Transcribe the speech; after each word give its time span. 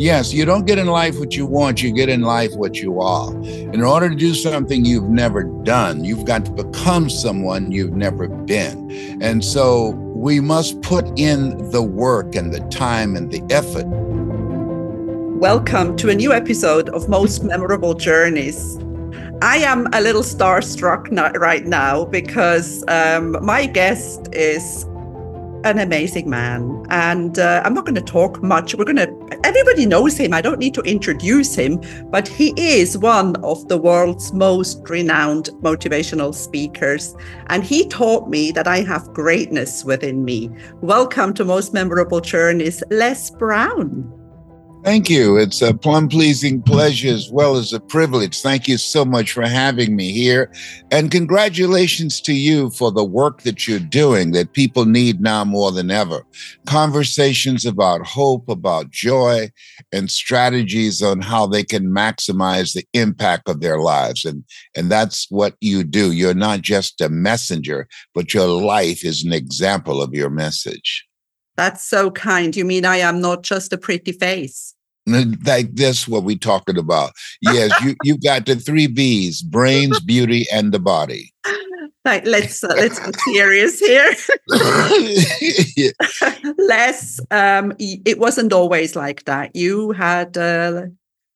Yes, 0.00 0.32
you 0.32 0.46
don't 0.46 0.66
get 0.66 0.78
in 0.78 0.86
life 0.86 1.18
what 1.18 1.36
you 1.36 1.44
want, 1.44 1.82
you 1.82 1.92
get 1.92 2.08
in 2.08 2.22
life 2.22 2.54
what 2.54 2.78
you 2.78 3.02
are. 3.02 3.30
In 3.44 3.82
order 3.82 4.08
to 4.08 4.14
do 4.14 4.32
something 4.32 4.82
you've 4.82 5.10
never 5.10 5.42
done, 5.42 6.06
you've 6.06 6.24
got 6.24 6.46
to 6.46 6.50
become 6.52 7.10
someone 7.10 7.70
you've 7.70 7.92
never 7.92 8.26
been. 8.26 9.20
And 9.20 9.44
so 9.44 9.90
we 9.90 10.40
must 10.40 10.80
put 10.80 11.06
in 11.18 11.70
the 11.70 11.82
work 11.82 12.34
and 12.34 12.50
the 12.50 12.60
time 12.70 13.14
and 13.14 13.30
the 13.30 13.42
effort. 13.54 13.84
Welcome 15.38 15.98
to 15.98 16.08
a 16.08 16.14
new 16.14 16.32
episode 16.32 16.88
of 16.88 17.10
Most 17.10 17.44
Memorable 17.44 17.92
Journeys. 17.92 18.78
I 19.42 19.58
am 19.58 19.86
a 19.92 20.00
little 20.00 20.22
starstruck 20.22 21.10
right 21.38 21.66
now 21.66 22.06
because 22.06 22.82
um, 22.88 23.36
my 23.44 23.66
guest 23.66 24.30
is 24.32 24.86
an 25.64 25.78
amazing 25.78 26.28
man. 26.28 26.84
And 26.90 27.38
uh, 27.38 27.62
I'm 27.64 27.74
not 27.74 27.84
going 27.84 27.94
to 27.94 28.00
talk 28.00 28.42
much. 28.42 28.74
We're 28.74 28.84
going 28.84 28.96
to, 28.96 29.38
everybody 29.44 29.86
knows 29.86 30.16
him. 30.16 30.32
I 30.32 30.40
don't 30.40 30.58
need 30.58 30.74
to 30.74 30.80
introduce 30.82 31.54
him, 31.54 31.80
but 32.10 32.26
he 32.26 32.54
is 32.56 32.96
one 32.96 33.36
of 33.36 33.68
the 33.68 33.78
world's 33.78 34.32
most 34.32 34.88
renowned 34.88 35.50
motivational 35.60 36.34
speakers. 36.34 37.14
And 37.48 37.62
he 37.62 37.86
taught 37.88 38.28
me 38.28 38.52
that 38.52 38.66
I 38.66 38.80
have 38.82 39.12
greatness 39.12 39.84
within 39.84 40.24
me. 40.24 40.50
Welcome 40.80 41.34
to 41.34 41.44
Most 41.44 41.74
Memorable 41.74 42.20
Journeys, 42.20 42.82
Les 42.90 43.30
Brown. 43.30 44.19
Thank 44.82 45.10
you. 45.10 45.36
It's 45.36 45.60
a 45.60 45.74
plum 45.74 46.08
pleasing 46.08 46.62
pleasure 46.62 47.10
as 47.10 47.30
well 47.30 47.56
as 47.56 47.74
a 47.74 47.80
privilege. 47.80 48.40
Thank 48.40 48.66
you 48.66 48.78
so 48.78 49.04
much 49.04 49.32
for 49.32 49.42
having 49.42 49.94
me 49.94 50.10
here. 50.10 50.50
And 50.90 51.10
congratulations 51.10 52.18
to 52.22 52.32
you 52.32 52.70
for 52.70 52.90
the 52.90 53.04
work 53.04 53.42
that 53.42 53.68
you're 53.68 53.78
doing 53.78 54.32
that 54.32 54.54
people 54.54 54.86
need 54.86 55.20
now 55.20 55.44
more 55.44 55.70
than 55.70 55.90
ever. 55.90 56.22
Conversations 56.64 57.66
about 57.66 58.06
hope, 58.06 58.48
about 58.48 58.90
joy, 58.90 59.50
and 59.92 60.10
strategies 60.10 61.02
on 61.02 61.20
how 61.20 61.46
they 61.46 61.62
can 61.62 61.90
maximize 61.90 62.72
the 62.72 62.86
impact 62.94 63.50
of 63.50 63.60
their 63.60 63.80
lives. 63.80 64.24
And, 64.24 64.44
and 64.74 64.90
that's 64.90 65.26
what 65.30 65.56
you 65.60 65.84
do. 65.84 66.10
You're 66.12 66.32
not 66.32 66.62
just 66.62 67.02
a 67.02 67.10
messenger, 67.10 67.86
but 68.14 68.32
your 68.32 68.46
life 68.46 69.04
is 69.04 69.24
an 69.24 69.34
example 69.34 70.00
of 70.00 70.14
your 70.14 70.30
message. 70.30 71.06
That's 71.56 71.84
so 71.84 72.10
kind. 72.10 72.56
You 72.56 72.64
mean 72.64 72.86
I 72.86 72.96
am 72.96 73.20
not 73.20 73.42
just 73.42 73.74
a 73.74 73.78
pretty 73.78 74.12
face? 74.12 74.74
Like 75.06 75.74
this, 75.74 76.06
what 76.06 76.24
we 76.24 76.36
talking 76.36 76.78
about? 76.78 77.12
Yes, 77.40 77.72
you 77.82 77.96
you 78.04 78.18
got 78.18 78.46
the 78.46 78.56
three 78.56 78.86
B's: 78.86 79.42
brains, 79.42 79.98
beauty, 80.00 80.46
and 80.52 80.72
the 80.72 80.78
body. 80.78 81.32
Right, 82.02 82.24
let's 82.24 82.64
uh, 82.64 82.72
let's 82.76 82.98
be 82.98 83.12
serious 83.34 83.78
here. 83.78 84.14
Les, 86.58 87.20
um, 87.30 87.74
it 87.78 88.18
wasn't 88.18 88.54
always 88.54 88.96
like 88.96 89.24
that. 89.24 89.54
You 89.54 89.92
had 89.92 90.34
a 90.38 90.90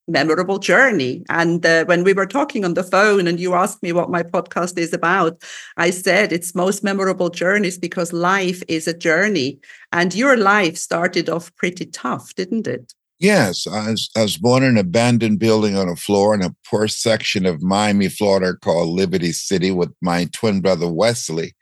memorable 0.08 0.58
journey. 0.58 1.24
And 1.28 1.64
uh, 1.64 1.84
when 1.84 2.04
we 2.04 2.12
were 2.12 2.26
talking 2.26 2.64
on 2.64 2.74
the 2.74 2.82
phone 2.82 3.26
and 3.26 3.40
you 3.40 3.54
asked 3.54 3.82
me 3.82 3.92
what 3.92 4.10
my 4.10 4.22
podcast 4.22 4.78
is 4.78 4.92
about, 4.92 5.42
I 5.76 5.90
said 5.90 6.32
it's 6.32 6.54
most 6.54 6.84
memorable 6.84 7.30
journeys 7.30 7.78
because 7.78 8.12
life 8.12 8.62
is 8.68 8.86
a 8.86 8.96
journey. 8.96 9.60
And 9.92 10.14
your 10.14 10.36
life 10.36 10.76
started 10.76 11.28
off 11.28 11.54
pretty 11.56 11.86
tough, 11.86 12.34
didn't 12.34 12.66
it? 12.66 12.92
Yes, 13.18 13.66
I 13.66 13.90
was, 13.90 14.10
I 14.16 14.22
was 14.22 14.36
born 14.36 14.62
in 14.64 14.70
an 14.70 14.78
abandoned 14.78 15.38
building 15.38 15.76
on 15.76 15.88
a 15.88 15.96
floor 15.96 16.34
in 16.34 16.42
a 16.42 16.54
poor 16.66 16.88
section 16.88 17.46
of 17.46 17.62
Miami, 17.62 18.08
Florida 18.08 18.54
called 18.60 18.88
Liberty 18.88 19.32
City 19.32 19.70
with 19.70 19.92
my 20.02 20.26
twin 20.32 20.60
brother 20.60 20.88
Wesley. 20.88 21.54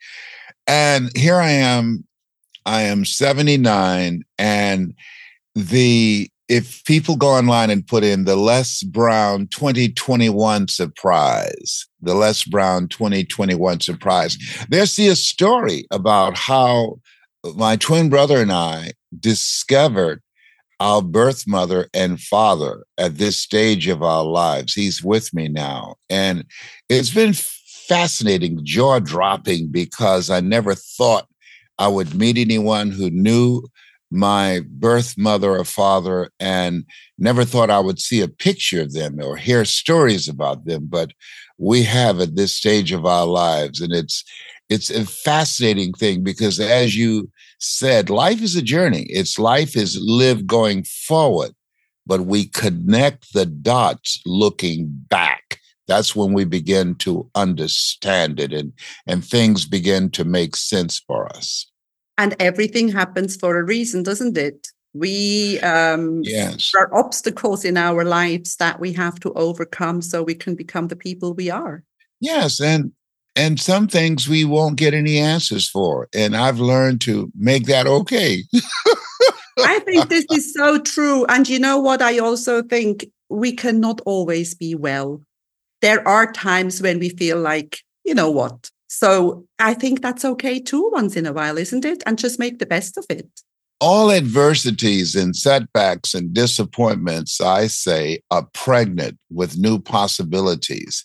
And 0.67 1.15
here 1.17 1.37
I 1.37 1.51
am, 1.51 2.05
I 2.65 2.83
am 2.83 3.05
79 3.05 4.23
and 4.39 4.95
the 5.55 6.29
if 6.49 6.85
people 6.85 7.17
go 7.17 7.29
online 7.29 7.71
and 7.71 7.87
put 7.87 8.05
in 8.05 8.25
the 8.25 8.37
Les 8.37 8.83
Brown 8.83 9.47
2021 9.49 10.69
surprise, 10.69 11.87
the 12.03 12.15
Les 12.15 12.45
Brown 12.45 12.89
2021 12.89 13.81
surprise, 13.81 14.37
they'll 14.69 14.87
see 14.87 15.09
a 15.09 15.17
story 15.17 15.87
about 15.91 16.37
how 16.37 16.99
my 17.55 17.77
twin 17.77 18.11
brother 18.11 18.37
and 18.37 18.53
I 18.53 18.93
discovered 19.19 20.21
our 20.83 21.01
birth 21.01 21.47
mother 21.47 21.89
and 21.95 22.21
father 22.21 22.85
at 22.99 23.17
this 23.17 23.39
stage 23.39 23.87
of 23.87 24.03
our 24.03 24.25
lives. 24.25 24.75
He's 24.75 25.01
with 25.01 25.33
me 25.33 25.47
now. 25.47 25.95
And 26.11 26.45
it's 26.89 27.15
been 27.15 27.35
fascinating, 27.35 28.59
jaw 28.65 28.99
dropping, 28.99 29.69
because 29.69 30.29
I 30.29 30.41
never 30.41 30.75
thought 30.75 31.29
I 31.79 31.87
would 31.87 32.17
meet 32.17 32.37
anyone 32.37 32.91
who 32.91 33.11
knew 33.11 33.63
my 34.11 34.63
birth 34.71 35.17
mother 35.17 35.57
or 35.57 35.65
father 35.65 36.31
and 36.41 36.85
never 37.17 37.45
thought 37.45 37.71
I 37.71 37.79
would 37.79 38.01
see 38.01 38.21
a 38.21 38.27
picture 38.27 38.83
of 38.83 38.93
them 38.93 39.21
or 39.23 39.37
hear 39.37 39.65
stories 39.65 40.27
about 40.27 40.65
them. 40.65 40.89
But 40.91 41.13
we 41.59 41.85
have 41.85 42.21
at 42.21 42.35
this 42.35 42.57
stage 42.57 42.91
of 42.91 43.07
our 43.07 43.25
lives. 43.25 43.81
And 43.81 43.93
it's 43.93 44.25
it's 44.69 44.91
a 44.91 45.07
fascinating 45.07 45.93
thing 45.93 46.25
because 46.25 46.59
as 46.59 46.97
you 46.97 47.31
said, 47.63 48.11
life 48.11 48.43
is 48.43 48.57
a 48.57 48.63
journey. 48.63 49.07
It's 49.09 49.39
life 49.39 49.77
is 49.77 49.99
lived 50.01 50.47
going 50.47 50.85
forward, 50.85 51.53
but 52.07 52.23
we 52.23 52.47
connect 52.47 53.33
the 53.33 53.47
dots 53.47 54.21
looking 54.27 54.89
back. 55.09 55.61
That's 55.87 56.17
when 56.17 56.33
we 56.33 56.45
begin 56.45 56.95
to 56.97 57.29
understand 57.35 58.41
it 58.41 58.53
and, 58.53 58.73
and 59.07 59.25
things 59.25 59.67
begin 59.67 60.11
to 60.11 60.25
make 60.25 60.57
sense 60.57 60.99
for 60.99 61.27
us. 61.35 61.67
And 62.19 62.35
everything 62.39 62.89
happens 62.89 63.37
for 63.37 63.59
a 63.59 63.65
reason 63.65 64.03
doesn't 64.03 64.37
it? 64.37 64.69
We 64.95 65.59
um 65.61 66.21
yes. 66.23 66.71
there 66.73 66.83
are 66.83 66.95
obstacles 66.95 67.65
in 67.65 67.77
our 67.79 68.05
lives 68.05 68.57
that 68.57 68.79
we 68.79 68.93
have 68.93 69.19
to 69.21 69.33
overcome 69.33 70.03
so 70.03 70.23
we 70.23 70.35
can 70.35 70.55
become 70.55 70.89
the 70.89 70.97
people 70.97 71.33
we 71.33 71.51
are. 71.51 71.83
Yes 72.21 72.61
and 72.61 72.93
and 73.35 73.61
some 73.61 73.89
things 73.89 74.29
we 74.29 74.45
won't 74.45 74.77
get 74.77 74.95
any 74.95 75.19
answers 75.19 75.69
for 75.69 76.09
and 76.15 76.37
i've 76.37 76.61
learned 76.61 77.01
to 77.01 77.31
make 77.37 77.67
that 77.67 77.87
okay 77.87 78.43
i 79.59 79.79
think 79.81 80.09
this 80.09 80.27
is 80.33 80.53
so 80.53 80.79
true 80.79 81.25
and 81.27 81.49
you 81.49 81.59
know 81.59 81.79
what 81.79 82.03
i 82.03 82.19
also 82.19 82.63
think 82.63 83.07
we 83.29 83.53
cannot 83.53 84.01
always 84.07 84.55
be 84.55 84.75
well 84.75 85.21
there 85.81 86.07
are 86.07 86.31
times 86.31 86.81
when 86.83 86.99
we 86.99 87.09
feel 87.09 87.39
like 87.39 87.81
you 88.05 88.15
know 88.15 88.31
what 88.31 88.71
so 88.93 89.47
I 89.59 89.73
think 89.73 90.03
that's 90.03 90.23
okay 90.23 90.61
too, 90.61 90.91
once 90.93 91.17
in 91.17 91.25
a 91.25 91.33
while, 91.33 91.57
isn't 91.57 91.87
it? 91.87 92.03
And 92.05 92.19
just 92.19 92.39
make 92.39 92.59
the 92.59 92.67
best 92.67 92.99
of 92.99 93.07
it. 93.09 93.27
All 93.83 94.13
adversities 94.13 95.17
and 95.17 95.35
setbacks 95.35 96.15
and 96.15 96.33
disappointments, 96.33 97.41
I 97.41 97.67
say, 97.67 98.21
are 98.31 98.47
pregnant 98.55 99.19
with 99.29 99.59
new 99.59 99.81
possibilities. 99.81 101.05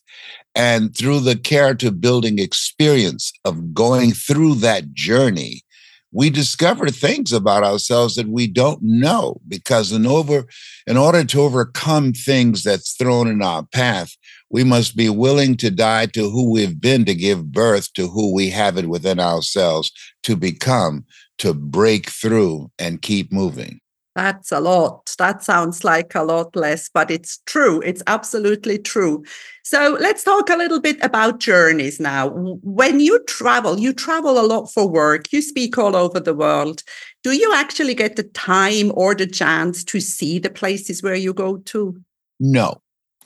And 0.53 0.95
through 0.95 1.21
the 1.21 1.35
character 1.35 1.89
building 1.89 2.37
experience 2.37 3.33
of 3.45 3.73
going 3.73 4.11
through 4.11 4.55
that 4.55 4.93
journey, 4.93 5.63
we 6.11 6.29
discover 6.29 6.89
things 6.89 7.33
about 7.33 7.63
ourselves 7.63 8.13
that 8.13 8.27
we 8.27 8.45
don't 8.45 8.83
know 8.83 9.41
because 9.47 9.91
in 9.91 10.05
over 10.05 10.45
in 10.85 10.97
order 10.97 11.23
to 11.23 11.41
overcome 11.41 12.13
things 12.13 12.61
that's 12.61 12.93
thrown 12.95 13.27
in 13.27 13.41
our 13.41 13.66
path 13.66 14.16
we 14.49 14.63
must 14.63 14.95
be 14.95 15.09
willing 15.09 15.57
to 15.57 15.69
die 15.69 16.05
to 16.05 16.29
who 16.29 16.51
we've 16.51 16.79
been 16.79 17.05
to 17.05 17.13
give 17.13 17.51
birth 17.51 17.91
to 17.93 18.07
who 18.07 18.33
we 18.33 18.49
have 18.49 18.77
it 18.77 18.87
within 18.87 19.19
ourselves 19.19 19.91
to 20.23 20.35
become, 20.35 21.05
to 21.39 21.53
break 21.53 22.09
through 22.09 22.71
and 22.79 23.01
keep 23.01 23.31
moving. 23.31 23.79
That's 24.15 24.51
a 24.51 24.59
lot. 24.59 25.13
That 25.19 25.43
sounds 25.43 25.83
like 25.83 26.15
a 26.15 26.23
lot 26.23 26.55
Les, 26.55 26.89
but 26.89 27.11
it's 27.11 27.37
true. 27.45 27.81
It's 27.81 28.01
absolutely 28.07 28.79
true. 28.79 29.23
So 29.63 29.95
let's 29.99 30.23
talk 30.23 30.49
a 30.49 30.57
little 30.57 30.81
bit 30.81 30.97
about 31.03 31.39
journeys 31.39 31.99
now. 31.99 32.29
When 32.29 32.99
you 32.99 33.23
travel, 33.25 33.79
you 33.79 33.93
travel 33.93 34.39
a 34.39 34.47
lot 34.47 34.71
for 34.73 34.87
work, 34.87 35.31
you 35.31 35.43
speak 35.43 35.77
all 35.77 35.95
over 35.95 36.19
the 36.19 36.33
world. 36.33 36.81
Do 37.23 37.33
you 37.33 37.53
actually 37.53 37.93
get 37.93 38.15
the 38.15 38.23
time 38.23 38.91
or 38.95 39.13
the 39.13 39.27
chance 39.27 39.83
to 39.83 39.99
see 39.99 40.40
the 40.40 40.49
places 40.49 41.03
where 41.03 41.13
you 41.13 41.31
go 41.31 41.57
to? 41.57 42.01
No, 42.40 42.81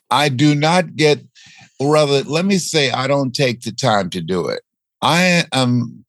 I 0.09 0.27
do 0.27 0.55
not 0.55 0.97
get, 0.97 1.21
or 1.79 1.93
rather, 1.93 2.23
let 2.23 2.43
me 2.43 2.57
say, 2.57 2.91
I 2.91 3.07
don't 3.07 3.33
take 3.33 3.61
the 3.61 3.71
time 3.71 4.09
to 4.09 4.21
do 4.21 4.47
it. 4.47 4.61
I 5.01 5.45
am, 5.53 6.03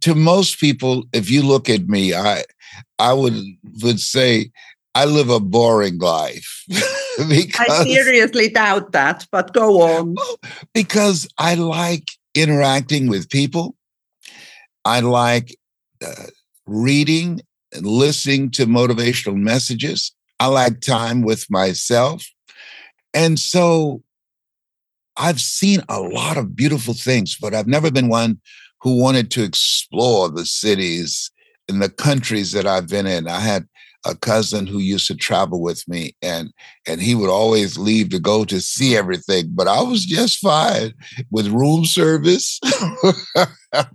to 0.00 0.14
most 0.14 0.58
people, 0.58 1.04
if 1.12 1.30
you 1.30 1.42
look 1.42 1.68
at 1.68 1.88
me, 1.88 2.14
I, 2.14 2.44
I 2.98 3.12
would 3.12 3.34
would 3.82 4.00
say 4.00 4.50
I 4.94 5.04
live 5.06 5.30
a 5.30 5.40
boring 5.40 5.98
life. 5.98 6.64
because, 7.28 7.68
I 7.68 7.84
seriously 7.84 8.48
doubt 8.48 8.92
that, 8.92 9.26
but 9.30 9.52
go 9.52 9.82
on. 9.82 10.14
Because 10.72 11.28
I 11.38 11.54
like 11.54 12.04
interacting 12.34 13.08
with 13.08 13.28
people. 13.28 13.76
I 14.84 15.00
like 15.00 15.56
uh, 16.04 16.26
reading 16.66 17.40
and 17.72 17.86
listening 17.86 18.50
to 18.52 18.66
motivational 18.66 19.36
messages. 19.36 20.12
I 20.38 20.46
like 20.46 20.80
time 20.80 21.22
with 21.22 21.50
myself. 21.50 22.24
And 23.12 23.38
so 23.38 24.02
I've 25.16 25.40
seen 25.40 25.80
a 25.88 26.00
lot 26.00 26.36
of 26.36 26.56
beautiful 26.56 26.94
things, 26.94 27.36
but 27.40 27.54
I've 27.54 27.68
never 27.68 27.90
been 27.90 28.08
one 28.08 28.40
who 28.84 29.00
wanted 29.00 29.30
to 29.32 29.42
explore 29.42 30.28
the 30.28 30.44
cities 30.44 31.30
and 31.68 31.82
the 31.82 31.88
countries 31.88 32.52
that 32.52 32.66
I've 32.66 32.86
been 32.86 33.06
in. 33.06 33.26
I 33.26 33.40
had 33.40 33.66
a 34.06 34.14
cousin 34.14 34.66
who 34.66 34.78
used 34.78 35.06
to 35.06 35.14
travel 35.14 35.62
with 35.62 35.82
me 35.88 36.14
and 36.20 36.52
and 36.86 37.00
he 37.00 37.14
would 37.14 37.30
always 37.30 37.78
leave 37.78 38.10
to 38.10 38.18
go 38.18 38.44
to 38.44 38.60
see 38.60 38.94
everything 38.94 39.46
but 39.52 39.66
i 39.66 39.80
was 39.80 40.04
just 40.04 40.40
fine 40.40 40.92
with 41.30 41.46
room 41.48 41.86
service 41.86 42.60
and 43.72 43.88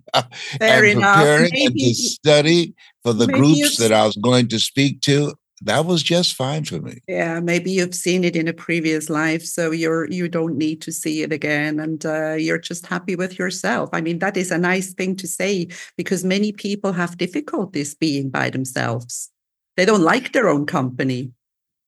preparing 0.59 1.51
and 1.53 1.77
to 1.77 1.93
study 1.93 2.73
for 3.03 3.13
the 3.13 3.27
groups 3.27 3.77
that 3.77 3.93
i 3.93 4.03
was 4.03 4.15
going 4.15 4.47
to 4.47 4.57
speak 4.57 4.99
to 5.01 5.31
that 5.61 5.85
was 5.85 6.01
just 6.03 6.35
fine 6.35 6.63
for 6.63 6.79
me 6.79 6.99
Yeah, 7.07 7.39
maybe 7.39 7.71
you've 7.71 7.95
seen 7.95 8.23
it 8.23 8.35
in 8.35 8.47
a 8.47 8.53
previous 8.53 9.09
life, 9.09 9.43
so 9.45 9.71
you're 9.71 10.09
you 10.09 10.27
don't 10.27 10.57
need 10.57 10.81
to 10.81 10.91
see 10.91 11.21
it 11.23 11.31
again, 11.33 11.79
and 11.79 12.05
uh, 12.05 12.33
you're 12.33 12.59
just 12.59 12.85
happy 12.87 13.15
with 13.15 13.39
yourself. 13.39 13.89
I 13.93 14.01
mean, 14.01 14.19
that 14.19 14.37
is 14.37 14.51
a 14.51 14.57
nice 14.57 14.93
thing 14.93 15.15
to 15.17 15.27
say 15.27 15.67
because 15.97 16.23
many 16.23 16.51
people 16.51 16.93
have 16.93 17.17
difficulties 17.17 17.95
being 17.95 18.29
by 18.29 18.49
themselves. 18.49 19.29
They 19.77 19.85
don't 19.85 20.03
like 20.03 20.31
their 20.33 20.49
own 20.49 20.65
company. 20.65 21.31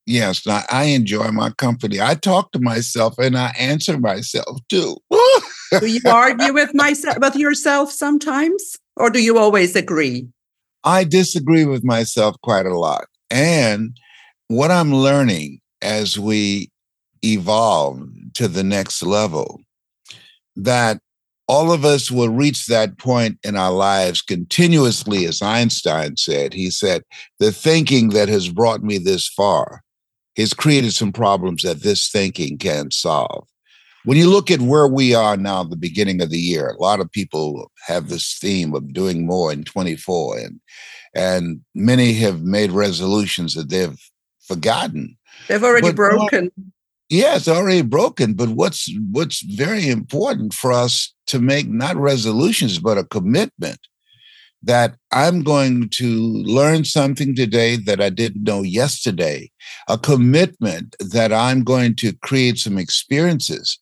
yes 0.06 0.46
I, 0.46 0.64
I 0.70 0.84
enjoy 0.98 1.30
my 1.30 1.50
company 1.50 2.00
i 2.00 2.14
talk 2.14 2.50
to 2.52 2.58
myself 2.60 3.14
and 3.18 3.36
i 3.38 3.54
answer 3.58 3.98
myself 3.98 4.58
too 4.68 4.96
Do 5.80 5.86
you 5.86 6.00
argue 6.06 6.52
with 6.52 6.74
myself 6.74 7.16
with 7.18 7.36
yourself 7.36 7.90
sometimes, 7.90 8.76
or 8.96 9.08
do 9.10 9.22
you 9.22 9.38
always 9.38 9.74
agree? 9.74 10.28
I 10.84 11.04
disagree 11.04 11.64
with 11.64 11.82
myself 11.82 12.36
quite 12.42 12.66
a 12.66 12.76
lot. 12.76 13.06
And 13.32 13.98
what 14.48 14.70
I'm 14.70 14.94
learning 14.94 15.60
as 15.80 16.18
we 16.18 16.70
evolve 17.24 18.06
to 18.34 18.46
the 18.46 18.62
next 18.62 19.02
level, 19.02 19.60
that 20.54 21.00
all 21.48 21.72
of 21.72 21.84
us 21.84 22.10
will 22.10 22.28
reach 22.28 22.66
that 22.66 22.98
point 22.98 23.38
in 23.42 23.56
our 23.56 23.72
lives 23.72 24.20
continuously, 24.20 25.24
as 25.24 25.42
Einstein 25.42 26.16
said. 26.16 26.52
He 26.52 26.70
said, 26.70 27.02
The 27.40 27.52
thinking 27.52 28.10
that 28.10 28.28
has 28.28 28.48
brought 28.48 28.82
me 28.82 28.98
this 28.98 29.28
far 29.28 29.82
has 30.36 30.54
created 30.54 30.92
some 30.92 31.12
problems 31.12 31.62
that 31.62 31.82
this 31.82 32.10
thinking 32.10 32.58
can't 32.58 32.92
solve. 32.92 33.46
When 34.04 34.18
you 34.18 34.28
look 34.28 34.50
at 34.50 34.60
where 34.60 34.88
we 34.88 35.14
are 35.14 35.36
now, 35.36 35.62
the 35.62 35.76
beginning 35.76 36.20
of 36.20 36.30
the 36.30 36.38
year, 36.38 36.68
a 36.68 36.82
lot 36.82 37.00
of 37.00 37.10
people 37.10 37.70
have 37.86 38.08
this 38.08 38.36
theme 38.38 38.74
of 38.74 38.92
doing 38.92 39.26
more 39.26 39.52
in 39.52 39.64
24, 39.64 40.38
and 40.38 40.60
and 41.14 41.60
many 41.74 42.14
have 42.14 42.42
made 42.42 42.70
resolutions 42.72 43.54
that 43.54 43.68
they've 43.68 43.98
forgotten. 44.46 45.16
They've 45.48 45.62
already 45.62 45.92
But 45.92 45.98
what- 45.98 46.30
broken. 46.30 46.50
Yeah, 47.08 47.36
it's 47.36 47.48
already 47.48 47.82
broken. 47.82 48.32
But 48.32 48.50
what's 48.50 48.88
what's 49.10 49.42
very 49.42 49.88
important 49.88 50.54
for 50.54 50.72
us 50.72 51.12
to 51.26 51.38
make 51.38 51.68
not 51.68 51.96
resolutions, 51.96 52.78
but 52.78 52.96
a 52.96 53.04
commitment 53.04 53.80
that 54.62 54.94
I'm 55.10 55.42
going 55.42 55.90
to 55.90 56.06
learn 56.08 56.84
something 56.84 57.34
today 57.34 57.76
that 57.76 58.00
I 58.00 58.08
didn't 58.08 58.44
know 58.44 58.62
yesterday. 58.62 59.50
A 59.88 59.98
commitment 59.98 60.96
that 61.00 61.32
I'm 61.34 61.64
going 61.64 61.96
to 61.96 62.14
create 62.22 62.58
some 62.58 62.78
experiences 62.78 63.78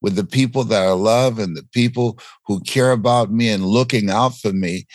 with 0.00 0.14
the 0.16 0.24
people 0.24 0.64
that 0.64 0.82
I 0.82 0.92
love 0.92 1.38
and 1.38 1.54
the 1.56 1.66
people 1.72 2.18
who 2.46 2.60
care 2.60 2.92
about 2.92 3.30
me 3.30 3.50
and 3.50 3.66
looking 3.66 4.08
out 4.08 4.36
for 4.38 4.52
me. 4.54 4.86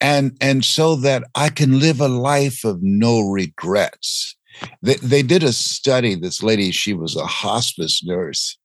And, 0.00 0.36
and 0.40 0.64
so 0.64 0.96
that 0.96 1.24
I 1.34 1.48
can 1.48 1.80
live 1.80 2.00
a 2.00 2.08
life 2.08 2.64
of 2.64 2.82
no 2.82 3.20
regrets. 3.20 4.36
They, 4.82 4.94
they 4.96 5.22
did 5.22 5.42
a 5.42 5.52
study, 5.52 6.14
this 6.14 6.42
lady, 6.42 6.70
she 6.70 6.92
was 6.92 7.16
a 7.16 7.26
hospice 7.26 8.04
nurse, 8.04 8.56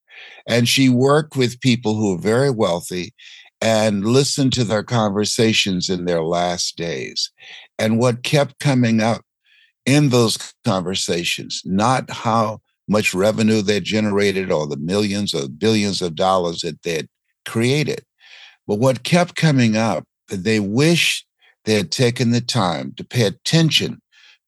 and 0.47 0.67
she 0.67 0.89
worked 0.89 1.35
with 1.35 1.61
people 1.61 1.95
who 1.95 2.15
were 2.15 2.21
very 2.21 2.49
wealthy 2.49 3.13
and 3.61 4.05
listened 4.05 4.53
to 4.53 4.63
their 4.63 4.83
conversations 4.83 5.89
in 5.89 6.05
their 6.05 6.23
last 6.23 6.77
days. 6.77 7.31
And 7.77 7.99
what 7.99 8.23
kept 8.23 8.59
coming 8.59 9.01
up 9.01 9.21
in 9.85 10.09
those 10.09 10.37
conversations, 10.63 11.61
not 11.65 12.09
how 12.09 12.59
much 12.87 13.13
revenue 13.13 13.61
they 13.61 13.79
generated 13.79 14.51
or 14.51 14.67
the 14.67 14.77
millions 14.77 15.33
or 15.33 15.47
billions 15.47 16.01
of 16.01 16.15
dollars 16.15 16.61
that 16.61 16.81
they 16.83 16.95
had 16.95 17.07
created, 17.45 18.03
but 18.67 18.79
what 18.79 19.03
kept 19.03 19.35
coming 19.35 19.75
up, 19.75 20.05
they 20.37 20.59
wish 20.59 21.25
they 21.65 21.75
had 21.75 21.91
taken 21.91 22.31
the 22.31 22.41
time 22.41 22.93
to 22.97 23.03
pay 23.03 23.23
attention 23.23 24.01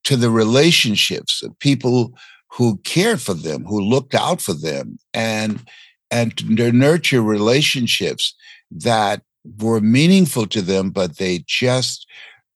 to 0.04 0.16
the 0.16 0.30
relationships 0.30 1.42
of 1.42 1.58
people 1.58 2.14
who 2.50 2.76
cared 2.78 3.20
for 3.20 3.34
them, 3.34 3.64
who 3.64 3.80
looked 3.80 4.14
out 4.14 4.40
for 4.40 4.54
them, 4.54 4.98
and 5.14 5.64
and 6.10 6.36
to 6.36 6.72
nurture 6.72 7.22
relationships 7.22 8.34
that 8.70 9.22
were 9.58 9.80
meaningful 9.80 10.46
to 10.46 10.60
them, 10.60 10.90
but 10.90 11.16
they 11.16 11.42
just 11.46 12.06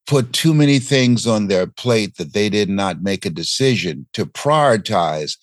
put 0.06 0.32
too 0.32 0.54
many 0.54 0.78
things 0.78 1.26
on 1.26 1.48
their 1.48 1.66
plate 1.66 2.16
that 2.16 2.32
they 2.32 2.48
did 2.48 2.68
not 2.68 3.02
make 3.02 3.24
a 3.24 3.30
decision 3.30 4.06
to 4.12 4.26
prioritize 4.26 5.36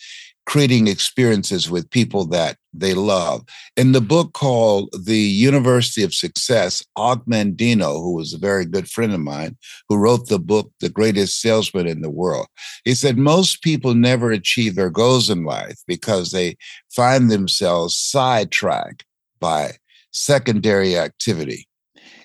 creating 0.45 0.87
experiences 0.87 1.69
with 1.69 1.89
people 1.89 2.25
that 2.25 2.57
they 2.73 2.93
love. 2.93 3.43
In 3.77 3.91
the 3.91 4.01
book 4.01 4.33
called 4.33 4.89
The 5.05 5.17
University 5.17 6.03
of 6.03 6.13
Success, 6.13 6.83
Og 6.95 7.25
Mandino, 7.25 8.01
who 8.01 8.13
was 8.13 8.33
a 8.33 8.39
very 8.39 8.65
good 8.65 8.89
friend 8.89 9.13
of 9.13 9.19
mine, 9.19 9.57
who 9.87 9.97
wrote 9.97 10.27
the 10.27 10.39
book, 10.39 10.71
The 10.79 10.89
Greatest 10.89 11.39
Salesman 11.41 11.87
in 11.87 12.01
the 12.01 12.09
World, 12.09 12.47
he 12.83 12.95
said 12.95 13.17
most 13.17 13.61
people 13.61 13.93
never 13.93 14.31
achieve 14.31 14.75
their 14.75 14.89
goals 14.89 15.29
in 15.29 15.43
life 15.43 15.79
because 15.87 16.31
they 16.31 16.57
find 16.91 17.29
themselves 17.29 17.95
sidetracked 17.95 19.05
by 19.39 19.73
secondary 20.11 20.97
activity, 20.97 21.67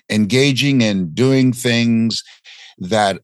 engaging 0.09 0.81
in 0.81 1.13
doing 1.13 1.53
things 1.53 2.23
that 2.77 3.19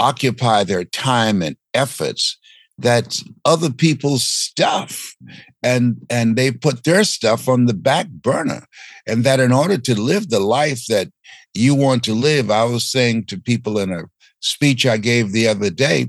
occupy 0.00 0.64
their 0.64 0.84
time 0.84 1.42
and 1.42 1.56
efforts 1.74 2.38
that's 2.78 3.24
other 3.44 3.70
people's 3.70 4.22
stuff 4.22 5.14
and 5.62 5.96
and 6.08 6.36
they 6.36 6.52
put 6.52 6.84
their 6.84 7.04
stuff 7.04 7.48
on 7.48 7.66
the 7.66 7.74
back 7.74 8.08
burner 8.08 8.64
and 9.06 9.24
that 9.24 9.40
in 9.40 9.52
order 9.52 9.76
to 9.76 10.00
live 10.00 10.28
the 10.28 10.40
life 10.40 10.86
that 10.86 11.08
you 11.54 11.74
want 11.74 12.04
to 12.04 12.14
live 12.14 12.50
i 12.50 12.64
was 12.64 12.90
saying 12.90 13.24
to 13.24 13.40
people 13.40 13.78
in 13.78 13.92
a 13.92 14.02
speech 14.40 14.86
i 14.86 14.96
gave 14.96 15.32
the 15.32 15.48
other 15.48 15.70
day 15.70 16.08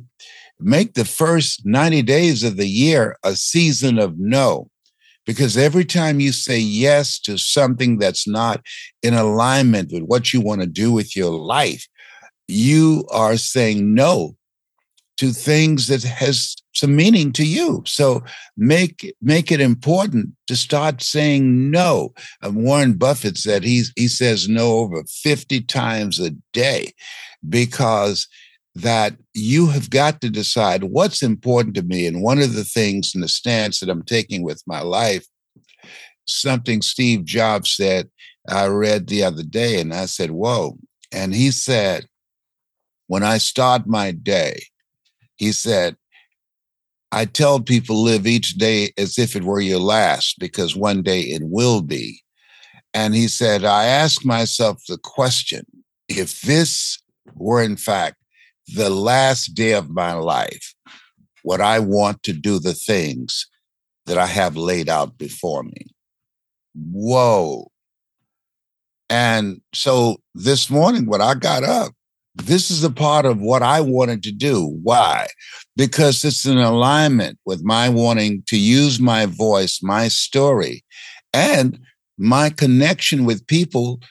make 0.59 0.93
the 0.93 1.05
first 1.05 1.65
90 1.65 2.03
days 2.03 2.43
of 2.43 2.57
the 2.57 2.67
year 2.67 3.17
a 3.23 3.35
season 3.35 3.97
of 3.97 4.17
no 4.19 4.69
because 5.25 5.57
every 5.57 5.85
time 5.85 6.19
you 6.19 6.31
say 6.31 6.57
yes 6.57 7.19
to 7.19 7.37
something 7.37 7.97
that's 7.97 8.27
not 8.27 8.61
in 9.03 9.13
alignment 9.13 9.91
with 9.91 10.03
what 10.03 10.33
you 10.33 10.41
want 10.41 10.61
to 10.61 10.67
do 10.67 10.91
with 10.91 11.15
your 11.15 11.31
life 11.31 11.87
you 12.47 13.05
are 13.11 13.37
saying 13.37 13.95
no 13.95 14.35
to 15.19 15.33
things 15.33 15.87
that 15.87 16.01
has 16.01 16.55
some 16.73 16.95
meaning 16.95 17.33
to 17.33 17.45
you. 17.45 17.83
So 17.85 18.23
make 18.55 19.13
make 19.21 19.51
it 19.51 19.59
important 19.59 20.29
to 20.47 20.55
start 20.55 21.01
saying 21.03 21.69
no. 21.69 22.13
And 22.41 22.63
Warren 22.63 22.93
Buffett 22.93 23.37
said 23.37 23.65
he's 23.65 23.91
he 23.97 24.07
says 24.07 24.47
no 24.47 24.77
over 24.77 25.03
50 25.03 25.59
times 25.63 26.21
a 26.21 26.29
day 26.53 26.93
because 27.49 28.29
that 28.75 29.17
you 29.33 29.67
have 29.67 29.89
got 29.89 30.21
to 30.21 30.29
decide 30.29 30.85
what's 30.85 31.21
important 31.21 31.75
to 31.75 31.83
me. 31.83 32.05
And 32.05 32.23
one 32.23 32.39
of 32.39 32.53
the 32.53 32.63
things 32.63 33.13
in 33.13 33.19
the 33.19 33.27
stance 33.27 33.81
that 33.81 33.89
I'm 33.89 34.03
taking 34.03 34.41
with 34.41 34.63
my 34.65 34.79
life, 34.79 35.27
something 36.27 36.81
Steve 36.81 37.25
Jobs 37.25 37.75
said, 37.75 38.09
I 38.47 38.67
read 38.67 39.07
the 39.07 39.25
other 39.25 39.43
day, 39.43 39.81
and 39.81 39.93
I 39.93 40.05
said, 40.05 40.31
Whoa. 40.31 40.77
And 41.11 41.35
he 41.35 41.51
said, 41.51 42.05
When 43.07 43.21
I 43.21 43.37
start 43.37 43.85
my 43.85 44.11
day, 44.11 44.61
he 45.39 45.53
said, 45.53 45.95
I 47.11 47.25
tell 47.25 47.59
people 47.59 48.03
live 48.03 48.27
each 48.27 48.55
day 48.55 48.91
as 48.97 49.17
if 49.17 49.35
it 49.35 49.43
were 49.43 49.61
your 49.61 49.79
last, 49.79 50.37
because 50.37 50.75
one 50.75 51.01
day 51.01 51.21
it 51.21 51.41
will 51.43 51.81
be. 51.81 52.21
And 52.93 53.15
he 53.15 53.27
said, 53.27 53.63
I 53.63 53.85
ask 53.85 54.23
myself 54.25 54.83
the 54.87 54.97
question 54.97 55.65
if 56.07 56.41
this 56.41 56.99
were 57.35 57.63
in 57.63 57.77
fact 57.77 58.17
the 58.75 58.89
last 58.89 59.55
day 59.55 59.73
of 59.73 59.89
my 59.89 60.13
life, 60.13 60.75
would 61.43 61.61
I 61.61 61.79
want 61.79 62.21
to 62.23 62.33
do 62.33 62.59
the 62.59 62.73
things 62.73 63.47
that 64.05 64.17
I 64.17 64.25
have 64.25 64.57
laid 64.57 64.89
out 64.89 65.17
before 65.17 65.63
me? 65.63 65.87
Whoa. 66.75 67.71
And 69.09 69.61
so 69.73 70.17
this 70.35 70.69
morning, 70.69 71.05
when 71.05 71.21
I 71.21 71.33
got 71.33 71.63
up, 71.63 71.93
this 72.43 72.71
is 72.71 72.83
a 72.83 72.89
part 72.89 73.25
of 73.25 73.39
what 73.39 73.61
I 73.61 73.81
wanted 73.81 74.23
to 74.23 74.31
do. 74.31 74.77
Why? 74.83 75.27
Because 75.75 76.23
it's 76.25 76.45
in 76.45 76.57
alignment 76.57 77.37
with 77.45 77.63
my 77.63 77.89
wanting 77.89 78.43
to 78.47 78.57
use 78.57 78.99
my 78.99 79.25
voice, 79.25 79.81
my 79.81 80.07
story, 80.07 80.83
and 81.33 81.79
my 82.17 82.49
connection 82.49 83.25
with 83.25 83.47
people 83.47 84.01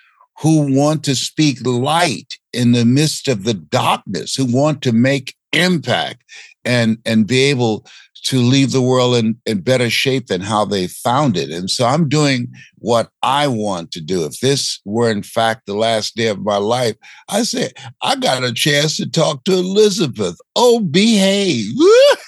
who 0.41 0.75
want 0.75 1.05
to 1.05 1.17
speak 1.17 1.59
light 1.65 2.39
in 2.53 2.73
the 2.73 2.85
midst 2.85 3.29
of 3.29 3.45
the 3.45 3.55
darkness, 3.55 4.35
who 4.35 4.45
want 4.45 4.83
to 4.83 4.93
make 4.93 5.35
impact 5.53 6.23
and 6.65 6.99
and 7.05 7.27
be 7.27 7.45
able 7.45 7.85
to 8.29 8.43
leave 8.43 8.73
the 8.73 8.83
world 8.83 9.17
in, 9.17 9.41
in 9.47 9.63
better 9.63 9.89
shape 9.89 10.27
than 10.27 10.43
how 10.43 10.63
they 10.63 10.87
found 10.87 11.35
it. 11.35 11.49
And 11.49 11.71
so 11.71 11.87
I'm 11.87 12.11
doing 12.11 12.53
what 12.77 13.09
I 13.23 13.47
want 13.47 13.91
to 13.93 14.03
do. 14.03 14.27
If 14.27 14.41
this 14.41 14.81
were 14.85 15.11
in 15.11 15.23
fact 15.23 15.65
the 15.65 15.73
last 15.73 16.15
day 16.15 16.27
of 16.27 16.43
my 16.43 16.59
life, 16.59 16.95
I 17.31 17.43
say, 17.45 17.71
I 18.03 18.17
got 18.17 18.45
a 18.45 18.53
chance 18.53 18.99
to 18.99 19.09
talk 19.09 19.45
to 19.45 19.53
Elizabeth. 19.53 20.39
Oh, 20.55 20.81
behave. 20.81 21.73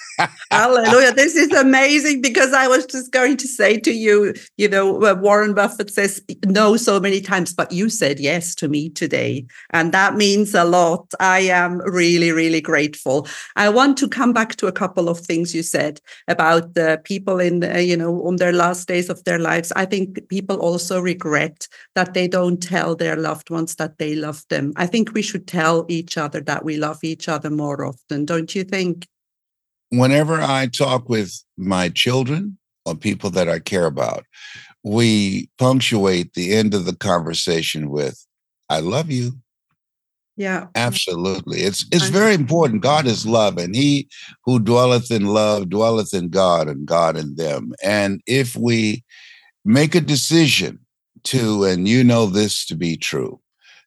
Hallelujah. 0.51 1.13
This 1.13 1.35
is 1.35 1.51
amazing 1.53 2.21
because 2.21 2.53
I 2.53 2.67
was 2.67 2.85
just 2.85 3.11
going 3.11 3.37
to 3.37 3.47
say 3.47 3.77
to 3.79 3.91
you, 3.91 4.33
you 4.57 4.67
know, 4.67 4.93
Warren 5.15 5.53
Buffett 5.53 5.89
says 5.89 6.21
no 6.45 6.77
so 6.77 6.99
many 6.99 7.21
times, 7.21 7.53
but 7.53 7.71
you 7.71 7.89
said 7.89 8.19
yes 8.19 8.55
to 8.55 8.67
me 8.67 8.89
today. 8.89 9.45
And 9.71 9.93
that 9.93 10.15
means 10.15 10.53
a 10.53 10.63
lot. 10.63 11.13
I 11.19 11.41
am 11.41 11.79
really, 11.79 12.31
really 12.31 12.61
grateful. 12.61 13.27
I 13.55 13.69
want 13.69 13.97
to 13.97 14.07
come 14.07 14.33
back 14.33 14.55
to 14.57 14.67
a 14.67 14.71
couple 14.71 15.09
of 15.09 15.19
things 15.19 15.55
you 15.55 15.63
said 15.63 16.01
about 16.27 16.73
the 16.73 17.01
people 17.03 17.39
in, 17.39 17.63
uh, 17.63 17.77
you 17.77 17.97
know, 17.97 18.25
on 18.27 18.37
their 18.37 18.53
last 18.53 18.87
days 18.87 19.09
of 19.09 19.23
their 19.23 19.39
lives. 19.39 19.71
I 19.75 19.85
think 19.85 20.27
people 20.27 20.57
also 20.57 20.99
regret 20.99 21.67
that 21.95 22.13
they 22.13 22.27
don't 22.27 22.61
tell 22.61 22.95
their 22.95 23.15
loved 23.15 23.49
ones 23.49 23.75
that 23.75 23.97
they 23.97 24.15
love 24.15 24.43
them. 24.49 24.73
I 24.75 24.87
think 24.87 25.13
we 25.13 25.21
should 25.21 25.47
tell 25.47 25.85
each 25.87 26.17
other 26.17 26.41
that 26.41 26.65
we 26.65 26.77
love 26.77 27.03
each 27.03 27.29
other 27.29 27.49
more 27.49 27.85
often, 27.85 28.25
don't 28.25 28.53
you 28.55 28.63
think? 28.63 29.07
Whenever 29.91 30.41
I 30.41 30.67
talk 30.67 31.09
with 31.09 31.33
my 31.57 31.89
children 31.89 32.57
or 32.85 32.95
people 32.95 33.29
that 33.31 33.47
I 33.47 33.59
care 33.59 33.85
about, 33.85 34.25
we 34.83 35.49
punctuate 35.57 36.33
the 36.33 36.53
end 36.53 36.73
of 36.73 36.85
the 36.85 36.95
conversation 36.95 37.89
with, 37.89 38.25
I 38.69 38.79
love 38.79 39.11
you. 39.11 39.33
Yeah. 40.37 40.67
Absolutely. 40.73 41.59
It's 41.59 41.85
it's 41.91 42.07
very 42.07 42.33
important. 42.33 42.81
God 42.81 43.05
is 43.05 43.27
love, 43.27 43.57
and 43.57 43.75
he 43.75 44.07
who 44.45 44.59
dwelleth 44.59 45.11
in 45.11 45.25
love 45.25 45.69
dwelleth 45.69 46.13
in 46.13 46.29
God 46.29 46.67
and 46.67 46.87
God 46.87 47.17
in 47.17 47.35
them. 47.35 47.73
And 47.83 48.21
if 48.25 48.55
we 48.55 49.03
make 49.65 49.93
a 49.93 50.01
decision 50.01 50.79
to, 51.25 51.65
and 51.65 51.87
you 51.87 52.03
know 52.03 52.25
this 52.25 52.65
to 52.67 52.75
be 52.75 52.97
true, 52.97 53.40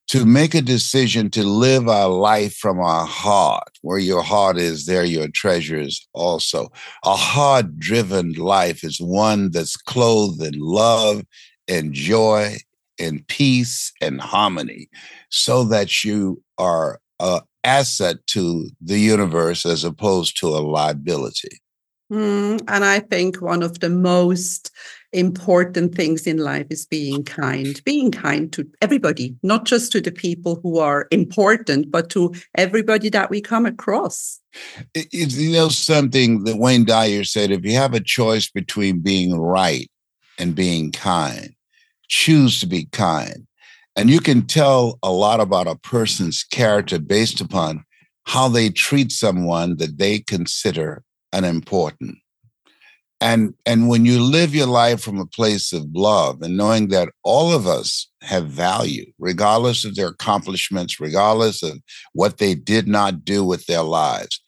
to 0.09 0.25
make 0.25 0.55
a 0.55 0.63
decision 0.63 1.31
to 1.31 1.45
live 1.45 1.89
our 1.89 2.09
life 2.09 2.55
from 2.55 2.79
our 2.79 3.07
heart. 3.07 3.71
Where 3.83 3.99
your 3.99 4.23
heart 4.23 4.59
is, 4.59 4.87
there 4.87 5.05
your 5.05 5.29
treasure 5.29 5.79
is 5.79 6.07
also. 6.13 6.71
A 7.05 7.17
heart 7.17 7.79
driven 7.79 8.33
life 8.33 8.85
is 8.85 9.01
one 9.01 9.51
that's 9.51 9.77
clothed 9.77 10.43
in 10.43 10.59
love 10.59 11.23
and 11.69 11.93
joy 11.93 12.57
and 12.99 13.27
peace 13.27 13.93
and 14.01 14.21
harmony, 14.21 14.89
so 15.31 15.65
that 15.65 16.05
you 16.05 16.43
are 16.59 17.01
an 17.19 17.41
asset 17.65 18.17
to 18.29 18.71
the 18.81 18.99
universe 18.99 19.67
as 19.67 19.85
opposed 19.85 20.39
to 20.39 20.49
a 20.49 20.61
liability. 20.61 21.61
Mm, 22.13 22.63
and 22.69 22.85
I 22.85 23.01
think 23.01 23.41
one 23.41 23.63
of 23.63 23.81
the 23.81 23.91
most 23.91 24.71
important 25.15 25.95
things 25.95 26.27
in 26.27 26.39
life 26.39 26.67
is 26.71 26.85
being 26.85 27.25
kind, 27.25 27.81
being 27.85 28.11
kind 28.11 28.53
to 28.53 28.69
everybody, 28.83 29.35
not 29.43 29.65
just 29.65 29.93
to 29.93 30.01
the 30.01 30.13
people 30.13 30.61
who 30.63 30.79
are 30.79 31.07
important, 31.11 31.91
but 31.91 32.11
to 32.11 32.35
everybody 32.57 33.09
that 33.09 33.31
we 33.31 33.41
come 33.41 33.65
across. 33.65 34.41
It, 34.93 35.13
you 35.13 35.53
know, 35.53 35.69
something 35.69 36.45
that 36.45 36.59
Wayne 36.59 36.85
Dyer 36.85 37.25
said 37.25 37.51
if 37.51 37.65
you 37.65 37.75
have 37.75 37.95
a 37.95 38.01
choice 38.01 38.51
between 38.51 39.01
being 39.01 39.39
right 39.39 39.91
and 40.39 40.55
being 40.55 40.91
kind, 40.91 41.55
choose 42.09 42.61
to 42.61 42.67
be 42.67 42.87
kind. 42.87 43.47
And 43.97 44.11
you 44.11 44.21
can 44.21 44.47
tell 44.47 44.99
a 45.03 45.13
lot 45.13 45.41
about 45.41 45.69
a 45.69 45.77
person's 45.77 46.43
character 46.43 46.99
based 46.99 47.41
upon 47.41 47.85
how 48.25 48.49
they 48.49 48.71
treat 48.71 49.13
someone 49.13 49.77
that 49.77 49.99
they 49.99 50.19
consider 50.19 51.05
unimportant 51.33 52.19
and 53.25 53.55
and 53.65 53.89
when 53.89 54.05
you 54.05 54.23
live 54.23 54.55
your 54.55 54.67
life 54.67 55.01
from 55.01 55.19
a 55.19 55.25
place 55.27 55.73
of 55.73 55.87
love 55.95 56.43
and 56.43 56.59
knowing 56.59 56.89
that 56.89 57.09
all 57.23 57.53
of 57.53 57.67
us 57.67 58.07
have 58.21 58.47
value 58.47 59.07
regardless 59.19 59.85
of 59.85 59.97
their 59.97 60.09
accomplishments 60.09 61.01
regardless 61.01 61.63
of 61.63 61.79
what 62.13 62.37
they 62.37 62.55
did 62.55 62.87
not 62.87 63.25
do 63.25 63.43
with 63.43 63.65
their 63.65 63.83
lives 63.83 64.41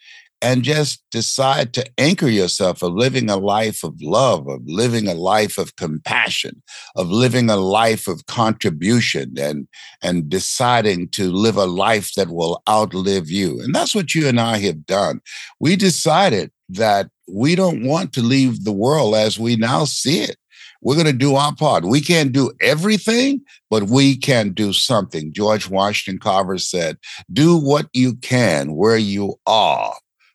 and 0.42 0.62
just 0.62 1.02
decide 1.10 1.72
to 1.72 1.86
anchor 1.96 2.28
yourself 2.28 2.82
of 2.82 2.92
living 2.92 3.30
a 3.30 3.38
life 3.38 3.82
of 3.82 3.94
love 4.02 4.46
of 4.46 4.60
living 4.66 5.08
a 5.08 5.14
life 5.14 5.56
of 5.56 5.74
compassion 5.76 6.62
of 6.96 7.08
living 7.08 7.48
a 7.48 7.56
life 7.56 8.06
of 8.06 8.26
contribution 8.26 9.32
and 9.38 9.66
and 10.02 10.28
deciding 10.28 11.08
to 11.08 11.32
live 11.32 11.56
a 11.56 11.64
life 11.64 12.12
that 12.14 12.28
will 12.28 12.62
outlive 12.68 13.30
you. 13.30 13.58
And 13.62 13.74
that's 13.74 13.94
what 13.94 14.14
you 14.14 14.28
and 14.28 14.38
I 14.38 14.58
have 14.58 14.84
done. 14.84 15.20
We 15.58 15.76
decided 15.76 16.50
that 16.68 17.08
we 17.28 17.54
don't 17.54 17.84
want 17.84 18.12
to 18.14 18.22
leave 18.22 18.64
the 18.64 18.72
world 18.72 19.14
as 19.14 19.38
we 19.38 19.56
now 19.56 19.84
see 19.84 20.20
it. 20.20 20.36
We're 20.82 20.94
going 20.94 21.06
to 21.06 21.12
do 21.12 21.34
our 21.34 21.54
part. 21.54 21.84
We 21.84 22.00
can't 22.00 22.32
do 22.32 22.52
everything, 22.60 23.40
but 23.70 23.84
we 23.84 24.16
can 24.16 24.52
do 24.52 24.72
something. 24.72 25.32
George 25.32 25.68
Washington 25.68 26.20
Carver 26.20 26.58
said, 26.58 26.98
Do 27.32 27.56
what 27.56 27.88
you 27.92 28.14
can 28.16 28.74
where 28.74 28.98
you 28.98 29.34
are 29.46 29.94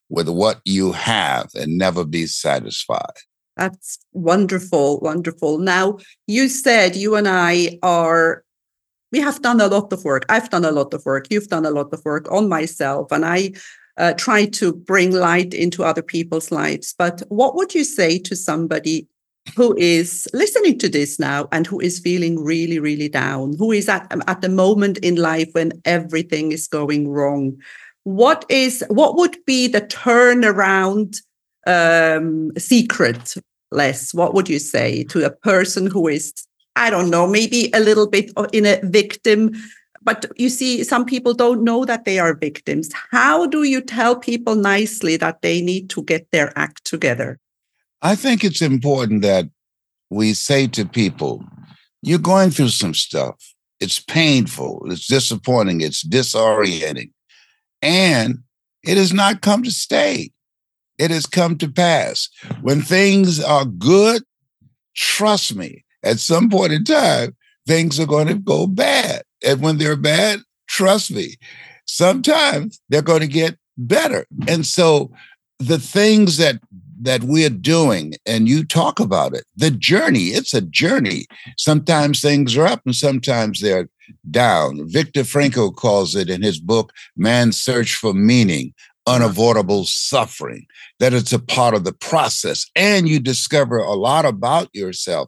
with 0.10 0.28
what 0.28 0.60
you 0.66 0.92
have 0.92 1.50
and 1.56 1.78
never 1.78 2.04
be 2.04 2.26
satisfied. 2.26 3.16
That's 3.56 4.00
wonderful, 4.12 5.00
wonderful. 5.00 5.58
Now, 5.58 6.00
you 6.28 6.50
said 6.50 6.96
you 6.96 7.16
and 7.16 7.28
I 7.28 7.80
are, 7.84 8.44
we 9.12 9.20
have 9.20 9.42
done 9.42 9.62
a 9.62 9.68
lot 9.68 9.94
of 9.94 10.04
work. 10.04 10.26
I've 10.30 10.50
done 10.50 10.66
a 10.66 10.72
lot 10.72 10.94
of 10.94 11.06
work. 11.06 11.28
You've 11.30 11.48
done 11.48 11.66
a 11.66 11.72
lot 11.72 11.94
of 11.94 12.04
work 12.04 12.30
on 12.32 12.50
myself. 12.50 13.12
And 13.12 13.26
I 13.26 13.54
uh, 14.02 14.14
try 14.14 14.46
to 14.46 14.74
bring 14.74 15.12
light 15.12 15.54
into 15.54 15.84
other 15.84 16.02
people's 16.02 16.52
lives. 16.52 16.94
But 16.98 17.22
what 17.30 17.56
would 17.56 17.76
you 17.76 17.84
say 17.84 18.18
to 18.20 18.36
somebody 18.36 19.08
who 19.56 19.76
is 19.78 20.28
listening 20.34 20.80
to 20.80 20.90
this 20.90 21.20
now 21.20 21.48
and 21.52 21.68
who 21.68 21.80
is 21.80 22.00
feeling 22.00 22.44
really, 22.44 22.80
really 22.80 23.10
down, 23.10 23.56
who 23.58 23.72
is 23.72 23.88
at, 23.88 24.12
at 24.28 24.42
the 24.42 24.50
moment 24.50 24.98
in 25.00 25.16
life 25.16 25.50
when 25.52 25.72
everything 25.86 26.52
is 26.52 26.68
going 26.68 27.10
wrong? 27.10 27.58
What 28.04 28.44
is 28.50 28.84
what 28.90 29.16
would 29.18 29.38
be 29.46 29.68
the 29.68 29.82
turnaround 29.82 31.22
um, 31.68 32.52
secret, 32.58 33.36
Les? 33.72 34.14
What 34.16 34.34
would 34.34 34.50
you 34.50 34.58
say 34.58 35.04
to 35.06 35.24
a 35.26 35.30
person 35.30 35.86
who 35.86 36.08
is, 36.08 36.34
I 36.76 36.90
don't 36.90 37.12
know, 37.12 37.28
maybe 37.28 37.70
a 37.76 37.80
little 37.80 38.08
bit 38.08 38.32
in 38.52 38.66
a 38.66 38.80
victim 38.84 39.54
but 40.04 40.26
you 40.36 40.50
see, 40.50 40.84
some 40.84 41.06
people 41.06 41.34
don't 41.34 41.64
know 41.64 41.86
that 41.86 42.06
they 42.06 42.20
are 42.20 42.34
victims. 42.34 42.90
How 43.12 43.46
do 43.46 43.64
you 43.64 43.82
tell 43.82 44.16
people 44.16 44.56
nicely 44.56 45.18
that 45.18 45.42
they 45.42 45.62
need 45.62 45.90
to 45.92 46.04
get 46.04 46.30
their 46.32 46.58
act 46.58 46.86
together? 46.86 47.40
I 48.02 48.16
think 48.16 48.44
it's 48.44 48.62
important 48.62 49.22
that 49.22 49.46
we 50.10 50.34
say 50.34 50.68
to 50.68 50.86
people, 50.86 51.44
you're 52.02 52.20
going 52.20 52.50
through 52.50 52.70
some 52.70 52.94
stuff. 52.94 53.36
It's 53.80 54.00
painful, 54.00 54.84
it's 54.88 55.08
disappointing, 55.08 55.82
it's 55.82 56.06
disorienting, 56.08 57.12
and 57.82 58.40
it 58.84 58.98
has 58.98 59.14
not 59.14 59.42
come 59.42 59.64
to 59.64 59.72
stay. 59.72 60.32
It 60.98 61.10
has 61.10 61.26
come 61.26 61.58
to 61.58 61.68
pass. 61.68 62.30
When 62.62 62.82
things 62.82 63.40
are 63.40 63.66
good, 63.66 64.24
trust 64.96 65.56
me, 65.56 65.84
at 66.04 66.20
some 66.20 66.50
point 66.50 66.74
in 66.74 66.84
time, 66.84 67.36
things 67.68 68.00
are 68.00 68.06
going 68.06 68.28
to 68.28 68.36
go 68.36 68.68
bad. 68.68 69.24
And 69.46 69.62
when 69.62 69.78
they're 69.78 69.96
bad, 69.96 70.42
trust 70.68 71.12
me, 71.12 71.36
sometimes 71.86 72.80
they're 72.90 73.02
going 73.02 73.22
to 73.22 73.28
get 73.28 73.58
better. 73.78 74.26
And 74.48 74.66
so 74.66 75.12
the 75.60 75.80
things 75.80 76.38
that 76.38 76.60
that 77.04 77.24
we're 77.24 77.50
doing 77.50 78.14
and 78.28 78.48
you 78.48 78.64
talk 78.64 79.00
about 79.00 79.34
it 79.34 79.44
the 79.56 79.72
journey 79.72 80.28
it's 80.28 80.54
a 80.54 80.62
journey 80.62 81.26
sometimes 81.58 82.22
things 82.22 82.56
are 82.56 82.68
up 82.68 82.82
and 82.86 82.96
sometimes 82.96 83.60
they're 83.60 83.90
down 84.30 84.88
Viktor 84.88 85.22
Frankl 85.22 85.76
calls 85.76 86.16
it 86.16 86.30
in 86.30 86.44
his 86.44 86.60
book 86.60 86.92
man's 87.16 87.60
search 87.60 87.96
for 87.96 88.14
meaning 88.14 88.74
unavoidable 89.08 89.84
suffering 89.86 90.66
that 91.00 91.14
it's 91.14 91.34
a 91.34 91.40
part 91.40 91.74
of 91.74 91.84
the 91.84 91.94
process 91.94 92.70
and 92.76 93.10
you 93.10 93.20
discover 93.20 93.78
a 93.78 93.94
lot 93.94 94.26
about 94.26 94.70
yourself 94.74 95.28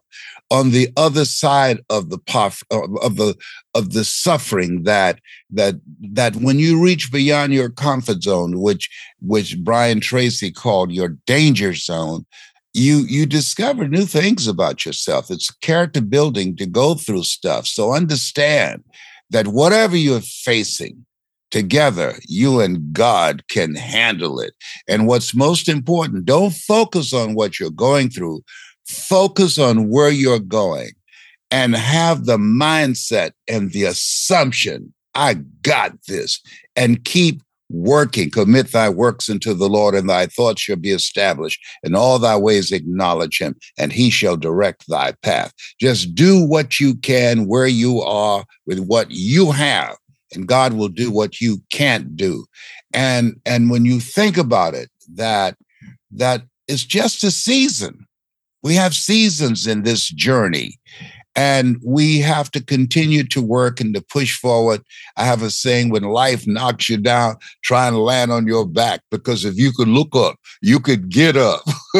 on 0.51 0.71
the 0.71 0.89
other 0.95 1.25
side 1.25 1.79
of 1.89 2.09
the 2.09 2.19
uh, 2.35 2.87
of 3.01 3.15
the 3.15 3.35
of 3.73 3.93
the 3.93 4.05
suffering 4.05 4.83
that 4.83 5.19
that 5.49 5.75
that 5.99 6.35
when 6.35 6.59
you 6.59 6.81
reach 6.81 7.11
beyond 7.11 7.51
your 7.51 7.69
comfort 7.69 8.21
zone 8.21 8.59
which 8.59 8.89
which 9.21 9.57
Brian 9.59 9.99
Tracy 9.99 10.51
called 10.51 10.91
your 10.91 11.17
danger 11.25 11.73
zone 11.73 12.25
you 12.73 12.99
you 13.07 13.25
discover 13.25 13.87
new 13.87 14.05
things 14.05 14.47
about 14.47 14.85
yourself. 14.85 15.29
It's 15.29 15.51
character 15.51 16.01
building 16.01 16.55
to 16.57 16.65
go 16.65 16.95
through 16.95 17.23
stuff. 17.23 17.67
So 17.67 17.93
understand 17.93 18.83
that 19.29 19.47
whatever 19.47 19.95
you're 19.95 20.21
facing 20.21 21.05
together, 21.53 22.15
you 22.27 22.59
and 22.59 22.91
God 22.91 23.47
can 23.47 23.75
handle 23.75 24.39
it. 24.39 24.53
And 24.87 25.07
what's 25.07 25.35
most 25.35 25.69
important, 25.69 26.25
don't 26.25 26.51
focus 26.51 27.13
on 27.13 27.35
what 27.35 27.59
you're 27.59 27.69
going 27.69 28.09
through, 28.09 28.41
focus 28.87 29.59
on 29.59 29.87
where 29.87 30.09
you're 30.09 30.39
going 30.39 30.89
and 31.51 31.75
have 31.75 32.25
the 32.25 32.37
mindset 32.37 33.33
and 33.47 33.71
the 33.71 33.83
assumption 33.83 34.91
I 35.13 35.35
got 35.61 35.93
this 36.07 36.41
and 36.75 37.05
keep 37.05 37.43
working. 37.69 38.31
Commit 38.31 38.71
thy 38.71 38.89
works 38.89 39.29
unto 39.29 39.53
the 39.53 39.69
Lord, 39.69 39.93
and 39.93 40.09
thy 40.09 40.25
thoughts 40.25 40.61
shall 40.61 40.75
be 40.75 40.91
established. 40.91 41.59
In 41.83 41.95
all 41.95 42.17
thy 42.17 42.35
ways 42.35 42.71
acknowledge 42.71 43.39
him, 43.39 43.55
and 43.77 43.93
he 43.93 44.09
shall 44.09 44.37
direct 44.37 44.85
thy 44.87 45.13
path. 45.21 45.53
Just 45.79 46.15
do 46.15 46.43
what 46.43 46.79
you 46.79 46.95
can 46.95 47.47
where 47.47 47.67
you 47.67 48.01
are 48.01 48.43
with 48.65 48.79
what 48.79 49.11
you 49.11 49.51
have, 49.51 49.95
and 50.35 50.47
God 50.47 50.73
will 50.73 50.89
do 50.89 51.11
what 51.11 51.41
you 51.41 51.61
can't 51.71 52.15
do. 52.15 52.45
And 52.93 53.39
and 53.45 53.69
when 53.69 53.85
you 53.85 53.99
think 53.99 54.37
about 54.37 54.73
it, 54.73 54.89
that 55.13 55.57
that 56.11 56.43
is 56.67 56.85
just 56.85 57.23
a 57.23 57.31
season. 57.31 58.05
We 58.61 58.75
have 58.75 58.95
seasons 58.95 59.67
in 59.67 59.83
this 59.83 60.07
journey. 60.09 60.79
And 61.35 61.81
we 61.83 62.19
have 62.19 62.51
to 62.51 62.63
continue 62.63 63.23
to 63.29 63.41
work 63.41 63.81
and 63.81 63.95
to 63.95 64.01
push 64.01 64.37
forward. 64.37 64.83
I 65.17 65.25
have 65.25 65.41
a 65.41 65.49
saying 65.49 65.89
when 65.89 66.03
life 66.03 66.45
knocks 66.45 66.89
you 66.89 66.97
down, 66.97 67.37
try 67.63 67.87
and 67.87 67.97
land 67.97 68.31
on 68.31 68.45
your 68.45 68.67
back 68.67 69.01
because 69.09 69.43
if 69.43 69.57
you 69.57 69.71
could 69.71 69.87
look 69.87 70.15
up, 70.15 70.35
you 70.61 70.79
could 70.79 71.09
get 71.09 71.35
up. 71.35 71.63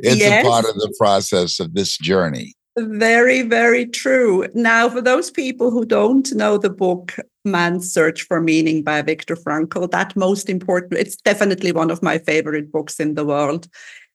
it's 0.00 0.18
yes. 0.18 0.44
a 0.44 0.48
part 0.48 0.64
of 0.64 0.74
the 0.74 0.92
process 0.98 1.60
of 1.60 1.74
this 1.74 1.96
journey. 1.96 2.54
Very, 2.80 3.42
very 3.42 3.86
true. 3.86 4.46
Now, 4.54 4.88
for 4.88 5.00
those 5.00 5.30
people 5.30 5.70
who 5.70 5.84
don't 5.84 6.32
know 6.34 6.58
the 6.58 6.70
book 6.70 7.16
Man's 7.44 7.92
Search 7.92 8.22
for 8.22 8.40
Meaning 8.40 8.84
by 8.84 9.02
Viktor 9.02 9.36
Frankl, 9.36 9.90
that 9.90 10.14
most 10.14 10.48
important, 10.48 10.94
it's 10.94 11.16
definitely 11.16 11.72
one 11.72 11.90
of 11.90 12.02
my 12.02 12.18
favorite 12.18 12.70
books 12.70 13.00
in 13.00 13.14
the 13.14 13.24
world 13.24 13.68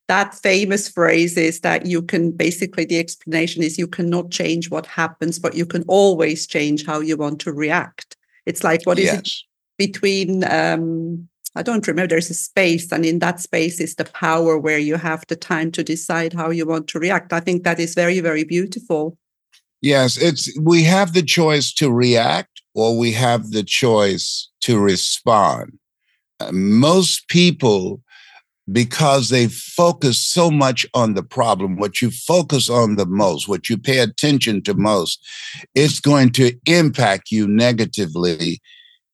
that 0.08 0.34
famous 0.34 0.88
phrase 0.88 1.36
is 1.36 1.60
that 1.60 1.86
you 1.86 2.02
can 2.02 2.30
basically 2.30 2.84
the 2.84 2.98
explanation 2.98 3.62
is 3.62 3.78
you 3.78 3.86
cannot 3.86 4.30
change 4.30 4.70
what 4.70 4.86
happens 4.86 5.38
but 5.38 5.54
you 5.54 5.64
can 5.64 5.82
always 5.88 6.46
change 6.46 6.84
how 6.84 7.00
you 7.00 7.16
want 7.16 7.40
to 7.40 7.52
react 7.52 8.16
it's 8.46 8.62
like 8.62 8.82
what 8.84 8.98
is 8.98 9.06
yes. 9.06 9.18
it 9.18 9.30
between 9.78 10.44
um 10.44 11.28
i 11.54 11.62
don't 11.62 11.86
remember 11.86 12.08
there's 12.08 12.30
a 12.30 12.34
space 12.34 12.90
and 12.92 13.04
in 13.04 13.18
that 13.18 13.40
space 13.40 13.80
is 13.80 13.94
the 13.96 14.04
power 14.04 14.58
where 14.58 14.78
you 14.78 14.96
have 14.96 15.24
the 15.28 15.36
time 15.36 15.70
to 15.70 15.82
decide 15.82 16.32
how 16.32 16.50
you 16.50 16.66
want 16.66 16.88
to 16.88 16.98
react 16.98 17.32
i 17.32 17.40
think 17.40 17.64
that 17.64 17.80
is 17.80 17.94
very 17.94 18.20
very 18.20 18.44
beautiful 18.44 19.16
yes 19.80 20.16
it's 20.16 20.56
we 20.60 20.82
have 20.82 21.12
the 21.12 21.22
choice 21.22 21.72
to 21.72 21.92
react 21.92 22.62
or 22.74 22.98
we 22.98 23.12
have 23.12 23.50
the 23.50 23.62
choice 23.62 24.48
to 24.60 24.78
respond 24.78 25.78
uh, 26.40 26.50
most 26.52 27.28
people 27.28 28.00
because 28.72 29.28
they 29.28 29.48
focus 29.48 30.22
so 30.22 30.50
much 30.50 30.86
on 30.94 31.14
the 31.14 31.22
problem. 31.22 31.76
What 31.76 32.00
you 32.00 32.10
focus 32.10 32.70
on 32.70 32.96
the 32.96 33.06
most, 33.06 33.48
what 33.48 33.68
you 33.68 33.76
pay 33.76 33.98
attention 33.98 34.62
to 34.62 34.74
most, 34.74 35.24
it's 35.74 36.00
going 36.00 36.30
to 36.32 36.56
impact 36.66 37.30
you 37.30 37.46
negatively 37.46 38.60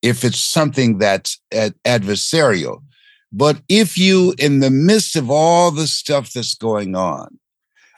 if 0.02 0.24
it's 0.24 0.40
something 0.40 0.98
that's 0.98 1.40
ad- 1.52 1.74
adversarial. 1.84 2.82
But 3.32 3.62
if 3.68 3.96
you, 3.96 4.34
in 4.38 4.60
the 4.60 4.70
midst 4.70 5.16
of 5.16 5.30
all 5.30 5.70
the 5.70 5.86
stuff 5.86 6.32
that's 6.32 6.54
going 6.54 6.96
on, 6.96 7.38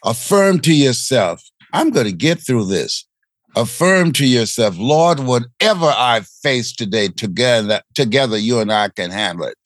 affirm 0.05 0.59
to 0.61 0.75
yourself, 0.75 1.43
I'm 1.73 1.91
going 1.91 2.07
to 2.07 2.13
get 2.13 2.41
through 2.41 2.67
this. 2.67 3.07
Affirm 3.55 4.13
to 4.13 4.27
yourself, 4.27 4.79
Lord, 4.79 5.21
whatever 5.21 5.87
I 5.87 6.23
face 6.43 6.75
today, 6.75 7.09
together, 7.09 7.83
together, 7.95 8.39
you 8.39 8.61
and 8.61 8.73
I 8.73 8.89
can 8.89 9.11
handle 9.11 9.47
it 9.47 9.59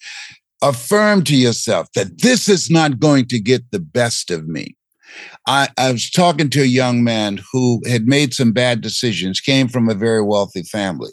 affirm 0.62 1.22
to 1.24 1.36
yourself 1.36 1.88
that 1.94 2.22
this 2.22 2.48
is 2.48 2.70
not 2.70 2.98
going 2.98 3.26
to 3.26 3.38
get 3.38 3.70
the 3.70 3.80
best 3.80 4.30
of 4.30 4.48
me. 4.48 4.76
I, 5.46 5.68
I, 5.78 5.92
was 5.92 6.10
talking 6.10 6.50
to 6.50 6.62
a 6.62 6.66
young 6.66 7.04
man 7.04 7.40
who 7.52 7.80
had 7.86 8.06
made 8.06 8.34
some 8.34 8.52
bad 8.52 8.80
decisions, 8.80 9.40
came 9.40 9.68
from 9.68 9.88
a 9.88 9.94
very 9.94 10.22
wealthy 10.22 10.62
family, 10.62 11.12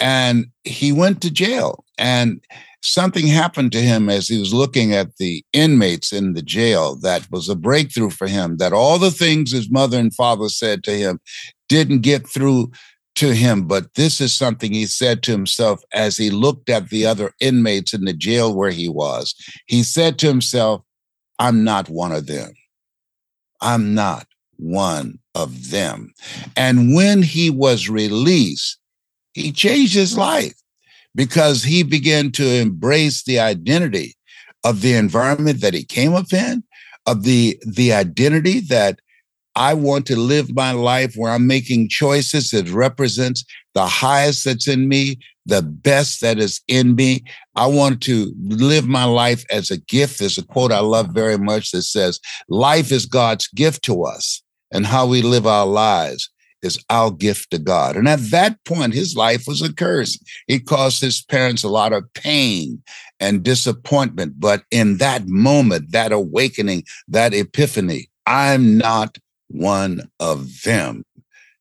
and 0.00 0.46
he 0.64 0.92
went 0.92 1.20
to 1.22 1.30
jail. 1.30 1.84
And 1.98 2.40
something 2.82 3.26
happened 3.26 3.72
to 3.72 3.80
him 3.80 4.08
as 4.08 4.26
he 4.26 4.38
was 4.38 4.54
looking 4.54 4.94
at 4.94 5.16
the 5.18 5.44
inmates 5.52 6.12
in 6.12 6.32
the 6.32 6.42
jail 6.42 6.96
that 6.96 7.30
was 7.30 7.48
a 7.48 7.54
breakthrough 7.54 8.10
for 8.10 8.26
him, 8.26 8.56
that 8.56 8.72
all 8.72 8.98
the 8.98 9.10
things 9.10 9.52
his 9.52 9.70
mother 9.70 9.98
and 9.98 10.14
father 10.14 10.48
said 10.48 10.82
to 10.84 10.92
him 10.92 11.20
didn't 11.68 12.00
get 12.00 12.26
through 12.26 12.70
to 13.16 13.34
him, 13.34 13.66
but 13.66 13.94
this 13.94 14.20
is 14.20 14.32
something 14.32 14.72
he 14.72 14.86
said 14.86 15.22
to 15.22 15.32
himself 15.32 15.82
as 15.92 16.16
he 16.16 16.30
looked 16.30 16.70
at 16.70 16.88
the 16.88 17.04
other 17.04 17.32
inmates 17.40 17.92
in 17.92 18.04
the 18.04 18.14
jail 18.14 18.54
where 18.54 18.70
he 18.70 18.88
was. 18.88 19.34
He 19.66 19.82
said 19.82 20.18
to 20.20 20.26
himself, 20.26 20.82
I'm 21.38 21.64
not 21.64 21.90
one 21.90 22.12
of 22.12 22.26
them. 22.26 22.52
I'm 23.60 23.94
not 23.94 24.26
one 24.56 25.18
of 25.34 25.70
them. 25.70 26.12
And 26.56 26.94
when 26.94 27.22
he 27.22 27.50
was 27.50 27.90
released, 27.90 28.79
he 29.34 29.52
changed 29.52 29.94
his 29.94 30.16
life 30.16 30.54
because 31.14 31.62
he 31.62 31.82
began 31.82 32.30
to 32.32 32.44
embrace 32.46 33.24
the 33.24 33.38
identity 33.38 34.16
of 34.64 34.80
the 34.80 34.94
environment 34.94 35.60
that 35.60 35.74
he 35.74 35.84
came 35.84 36.14
up 36.14 36.32
in, 36.32 36.62
of 37.06 37.22
the, 37.22 37.58
the 37.66 37.92
identity 37.92 38.60
that 38.60 39.00
I 39.56 39.74
want 39.74 40.06
to 40.06 40.16
live 40.16 40.54
my 40.54 40.72
life 40.72 41.14
where 41.16 41.32
I'm 41.32 41.46
making 41.46 41.88
choices 41.88 42.50
that 42.50 42.70
represents 42.70 43.44
the 43.74 43.86
highest 43.86 44.44
that's 44.44 44.68
in 44.68 44.88
me, 44.88 45.18
the 45.44 45.62
best 45.62 46.20
that 46.20 46.38
is 46.38 46.60
in 46.68 46.94
me. 46.94 47.24
I 47.56 47.66
want 47.66 48.00
to 48.02 48.32
live 48.42 48.86
my 48.86 49.04
life 49.04 49.44
as 49.50 49.70
a 49.70 49.78
gift. 49.78 50.18
There's 50.18 50.38
a 50.38 50.46
quote 50.46 50.70
I 50.70 50.80
love 50.80 51.08
very 51.08 51.36
much 51.36 51.72
that 51.72 51.82
says, 51.82 52.20
Life 52.48 52.92
is 52.92 53.06
God's 53.06 53.48
gift 53.48 53.82
to 53.84 54.04
us, 54.04 54.40
and 54.70 54.86
how 54.86 55.06
we 55.06 55.20
live 55.20 55.46
our 55.46 55.66
lives 55.66 56.30
is 56.62 56.82
our 56.90 57.10
gift 57.10 57.50
to 57.50 57.58
God. 57.58 57.96
And 57.96 58.08
at 58.08 58.30
that 58.30 58.62
point, 58.64 58.94
his 58.94 59.16
life 59.16 59.44
was 59.46 59.62
a 59.62 59.72
curse. 59.72 60.18
He 60.46 60.58
caused 60.58 61.00
his 61.00 61.22
parents 61.22 61.62
a 61.62 61.68
lot 61.68 61.92
of 61.92 62.12
pain 62.14 62.82
and 63.18 63.42
disappointment. 63.42 64.34
But 64.38 64.64
in 64.70 64.98
that 64.98 65.26
moment, 65.26 65.92
that 65.92 66.12
awakening, 66.12 66.84
that 67.08 67.34
epiphany, 67.34 68.08
I'm 68.26 68.78
not 68.78 69.18
one 69.48 70.02
of 70.20 70.62
them. 70.62 71.04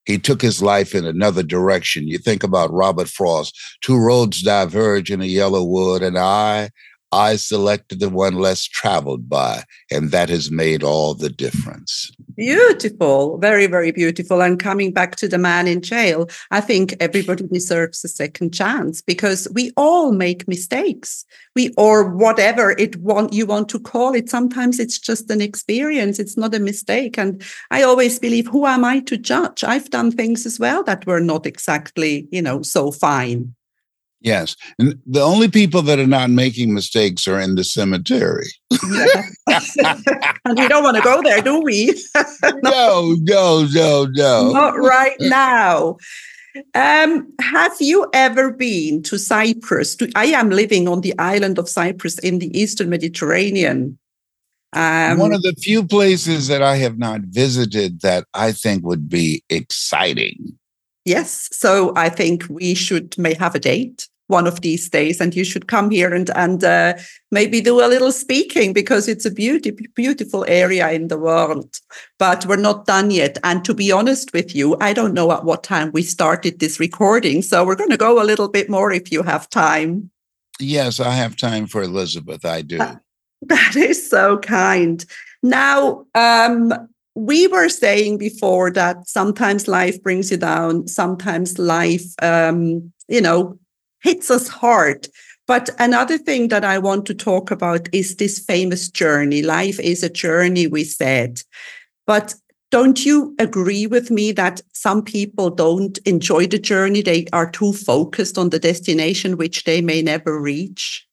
He 0.05 0.17
took 0.17 0.41
his 0.41 0.61
life 0.61 0.95
in 0.95 1.05
another 1.05 1.43
direction. 1.43 2.07
You 2.07 2.17
think 2.17 2.43
about 2.43 2.73
Robert 2.73 3.07
Frost, 3.07 3.55
two 3.81 3.97
roads 3.97 4.41
diverge 4.41 5.11
in 5.11 5.21
a 5.21 5.25
yellow 5.25 5.63
wood, 5.63 6.01
and 6.01 6.17
I, 6.17 6.71
I 7.11 7.35
selected 7.35 7.99
the 7.99 8.09
one 8.09 8.35
less 8.35 8.63
traveled 8.63 9.29
by, 9.29 9.63
and 9.91 10.11
that 10.11 10.29
has 10.29 10.49
made 10.49 10.83
all 10.83 11.13
the 11.13 11.29
difference. 11.29 12.11
Beautiful, 12.39 13.37
very, 13.37 13.67
very 13.67 13.91
beautiful. 13.91 14.41
And 14.41 14.57
coming 14.57 14.93
back 14.93 15.17
to 15.17 15.27
the 15.27 15.37
man 15.37 15.67
in 15.67 15.81
jail, 15.81 16.29
I 16.51 16.61
think 16.61 16.95
everybody 17.01 17.45
deserves 17.45 18.01
a 18.05 18.07
second 18.07 18.53
chance 18.53 19.01
because 19.01 19.45
we 19.53 19.73
all 19.75 20.13
make 20.13 20.47
mistakes. 20.47 21.25
We 21.53 21.73
or 21.75 22.09
whatever 22.09 22.71
it 22.79 22.95
want 22.95 23.33
you 23.33 23.45
want 23.45 23.67
to 23.69 23.79
call 23.81 24.15
it. 24.15 24.29
Sometimes 24.29 24.79
it's 24.79 24.97
just 24.97 25.29
an 25.29 25.41
experience. 25.41 26.17
It's 26.17 26.37
not 26.37 26.55
a 26.55 26.59
mistake. 26.59 27.17
And 27.17 27.43
I 27.71 27.83
always 27.83 28.19
believe, 28.19 28.47
who 28.47 28.65
am 28.65 28.85
I 28.85 29.01
to 29.01 29.17
judge? 29.17 29.65
I've 29.65 29.89
done 29.89 30.09
things 30.09 30.45
as 30.45 30.61
well 30.61 30.81
that 30.83 31.05
were 31.05 31.19
not 31.19 31.45
exactly, 31.45 32.29
you 32.31 32.41
know, 32.41 32.61
so 32.61 32.89
fine. 32.89 33.53
Yes. 34.21 34.55
And 34.77 34.99
the 35.05 35.21
only 35.21 35.47
people 35.47 35.81
that 35.83 35.99
are 35.99 36.07
not 36.07 36.29
making 36.29 36.73
mistakes 36.73 37.27
are 37.27 37.39
in 37.39 37.55
the 37.55 37.63
cemetery. 37.63 38.47
and 38.71 40.57
we 40.57 40.67
don't 40.67 40.83
want 40.83 40.97
to 40.97 41.03
go 41.03 41.21
there, 41.21 41.41
do 41.41 41.61
we? 41.61 41.87
no, 42.63 43.15
no, 43.21 43.67
no, 43.71 44.07
no. 44.11 44.51
Not 44.51 44.77
right 44.77 45.15
now. 45.19 45.97
Um, 46.73 47.31
have 47.39 47.75
you 47.79 48.07
ever 48.13 48.51
been 48.51 49.03
to 49.03 49.17
Cyprus? 49.17 49.95
I 50.15 50.25
am 50.25 50.49
living 50.49 50.87
on 50.87 51.01
the 51.01 51.17
island 51.17 51.57
of 51.57 51.69
Cyprus 51.69 52.19
in 52.19 52.39
the 52.39 52.59
Eastern 52.59 52.89
Mediterranean. 52.89 53.97
Um, 54.73 55.17
One 55.17 55.33
of 55.33 55.41
the 55.41 55.55
few 55.59 55.85
places 55.85 56.47
that 56.47 56.61
I 56.61 56.75
have 56.77 56.97
not 56.97 57.21
visited 57.21 58.01
that 58.01 58.25
I 58.33 58.51
think 58.51 58.85
would 58.85 59.09
be 59.09 59.43
exciting. 59.49 60.57
Yes. 61.05 61.49
So 61.51 61.93
I 61.95 62.09
think 62.09 62.45
we 62.49 62.73
should 62.73 63.17
may 63.17 63.33
have 63.35 63.55
a 63.55 63.59
date 63.59 64.07
one 64.29 64.45
of 64.45 64.61
these 64.61 64.89
days, 64.89 65.19
and 65.19 65.35
you 65.35 65.43
should 65.43 65.67
come 65.67 65.89
here 65.89 66.13
and 66.13 66.29
and 66.35 66.63
uh, 66.63 66.93
maybe 67.31 67.61
do 67.61 67.83
a 67.83 67.89
little 67.89 68.11
speaking 68.11 68.73
because 68.73 69.07
it's 69.07 69.25
a 69.25 69.31
beauty, 69.31 69.71
beautiful 69.95 70.45
area 70.47 70.91
in 70.91 71.07
the 71.07 71.17
world. 71.17 71.79
But 72.19 72.45
we're 72.45 72.55
not 72.55 72.85
done 72.85 73.11
yet. 73.11 73.39
And 73.43 73.65
to 73.65 73.73
be 73.73 73.91
honest 73.91 74.31
with 74.31 74.55
you, 74.55 74.77
I 74.79 74.93
don't 74.93 75.15
know 75.15 75.31
at 75.31 75.45
what 75.45 75.63
time 75.63 75.91
we 75.91 76.03
started 76.03 76.59
this 76.59 76.79
recording, 76.79 77.41
so 77.41 77.65
we're 77.65 77.75
going 77.75 77.89
to 77.89 77.97
go 77.97 78.21
a 78.21 78.29
little 78.29 78.47
bit 78.47 78.69
more 78.69 78.91
if 78.91 79.11
you 79.11 79.23
have 79.23 79.49
time. 79.49 80.11
Yes, 80.59 80.99
I 80.99 81.11
have 81.11 81.35
time 81.35 81.67
for 81.67 81.81
Elizabeth. 81.81 82.45
I 82.45 82.61
do. 82.61 82.77
that 83.41 83.75
is 83.75 84.09
so 84.09 84.37
kind. 84.37 85.05
Now, 85.41 86.05
um, 86.13 86.73
we 87.19 87.47
were 87.47 87.67
saying 87.67 88.17
before 88.17 88.71
that 88.71 89.07
sometimes 89.07 89.67
life 89.67 90.01
brings 90.01 90.31
you 90.31 90.37
down, 90.37 90.87
sometimes 90.87 91.59
life, 91.59 92.05
um, 92.21 92.93
you 93.09 93.19
know, 93.19 93.59
hits 94.01 94.31
us 94.31 94.47
hard. 94.47 95.09
But 95.45 95.69
another 95.79 96.17
thing 96.17 96.47
that 96.47 96.63
I 96.63 96.77
want 96.77 97.05
to 97.07 97.13
talk 97.13 97.51
about 97.51 97.89
is 97.91 98.15
this 98.15 98.39
famous 98.39 98.89
journey. 98.89 99.41
Life 99.41 99.81
is 99.81 100.01
a 100.01 100.09
journey, 100.09 100.67
we 100.67 100.85
said. 100.85 101.41
But 102.07 102.35
don't 102.71 103.05
you 103.05 103.35
agree 103.37 103.85
with 103.85 104.09
me 104.09 104.31
that 104.33 104.61
some 104.73 105.03
people 105.03 105.49
don't 105.49 105.97
enjoy 106.05 106.47
the 106.47 106.59
journey? 106.59 107.01
They 107.01 107.25
are 107.33 107.51
too 107.51 107.73
focused 107.73 108.37
on 108.37 108.51
the 108.51 108.59
destination, 108.59 109.35
which 109.35 109.65
they 109.65 109.81
may 109.81 110.01
never 110.01 110.39
reach. 110.39 111.05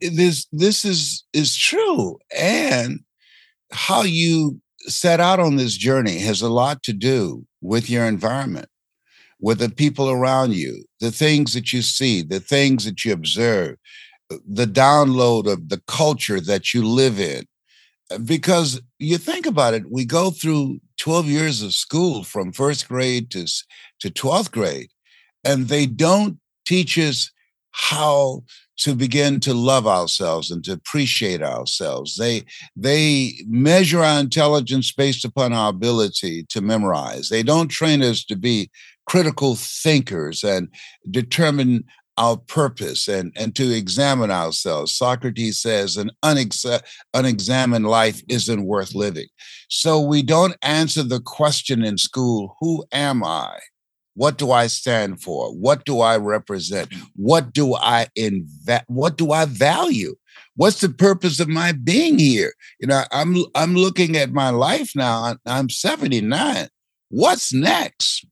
This 0.00 0.46
this 0.52 0.86
is 0.86 1.24
is 1.34 1.54
true, 1.54 2.18
and 2.34 3.00
how 3.72 4.02
you 4.02 4.58
set 4.86 5.20
out 5.20 5.40
on 5.40 5.56
this 5.56 5.76
journey 5.76 6.18
has 6.18 6.42
a 6.42 6.48
lot 6.48 6.82
to 6.84 6.92
do 6.92 7.46
with 7.60 7.90
your 7.90 8.06
environment, 8.06 8.68
with 9.40 9.58
the 9.58 9.70
people 9.70 10.10
around 10.10 10.54
you, 10.54 10.84
the 11.00 11.10
things 11.10 11.54
that 11.54 11.72
you 11.72 11.82
see, 11.82 12.22
the 12.22 12.40
things 12.40 12.84
that 12.84 13.04
you 13.04 13.12
observe, 13.12 13.76
the 14.28 14.66
download 14.66 15.50
of 15.50 15.68
the 15.68 15.82
culture 15.86 16.40
that 16.40 16.72
you 16.72 16.86
live 16.86 17.18
in. 17.18 17.46
Because 18.24 18.80
you 18.98 19.18
think 19.18 19.46
about 19.46 19.74
it, 19.74 19.90
we 19.90 20.04
go 20.04 20.30
through 20.30 20.80
12 20.98 21.26
years 21.26 21.62
of 21.62 21.72
school 21.72 22.24
from 22.24 22.52
first 22.52 22.88
grade 22.88 23.30
to, 23.30 23.46
to 24.00 24.10
12th 24.10 24.50
grade, 24.50 24.88
and 25.44 25.68
they 25.68 25.86
don't 25.86 26.38
teach 26.66 26.98
us 26.98 27.30
how 27.70 28.42
to 28.80 28.94
begin 28.94 29.40
to 29.40 29.54
love 29.54 29.86
ourselves 29.86 30.50
and 30.50 30.64
to 30.64 30.72
appreciate 30.72 31.42
ourselves. 31.42 32.16
They 32.16 32.44
they 32.74 33.34
measure 33.46 34.02
our 34.02 34.20
intelligence 34.20 34.92
based 34.92 35.24
upon 35.24 35.52
our 35.52 35.70
ability 35.70 36.46
to 36.48 36.60
memorize. 36.60 37.28
They 37.28 37.42
don't 37.42 37.68
train 37.68 38.02
us 38.02 38.24
to 38.24 38.36
be 38.36 38.70
critical 39.06 39.56
thinkers 39.56 40.42
and 40.42 40.68
determine 41.10 41.84
our 42.16 42.36
purpose 42.36 43.08
and, 43.08 43.32
and 43.34 43.54
to 43.56 43.74
examine 43.74 44.30
ourselves. 44.30 44.92
Socrates 44.92 45.60
says 45.60 45.96
an 45.96 46.10
unexa- 46.22 46.82
unexamined 47.14 47.86
life 47.86 48.22
isn't 48.28 48.66
worth 48.66 48.94
living. 48.94 49.26
So 49.68 50.00
we 50.00 50.22
don't 50.22 50.56
answer 50.62 51.02
the 51.02 51.20
question 51.20 51.82
in 51.82 51.96
school, 51.96 52.56
who 52.60 52.84
am 52.92 53.24
I? 53.24 53.58
What 54.14 54.38
do 54.38 54.50
I 54.50 54.66
stand 54.66 55.22
for? 55.22 55.52
What 55.52 55.84
do 55.84 56.00
I 56.00 56.16
represent? 56.16 56.90
Mm. 56.90 57.06
What 57.16 57.52
do 57.52 57.74
I 57.74 58.08
invest? 58.16 58.84
What 58.88 59.16
do 59.16 59.32
I 59.32 59.44
value? 59.44 60.16
What's 60.56 60.80
the 60.80 60.88
purpose 60.88 61.40
of 61.40 61.48
my 61.48 61.72
being 61.72 62.18
here? 62.18 62.52
You 62.80 62.88
know, 62.88 63.04
I'm 63.12 63.36
I'm 63.54 63.74
looking 63.74 64.16
at 64.16 64.32
my 64.32 64.50
life 64.50 64.92
now. 64.94 65.36
I'm 65.46 65.70
79. 65.70 66.68
What's 67.08 67.52
next? 67.52 68.26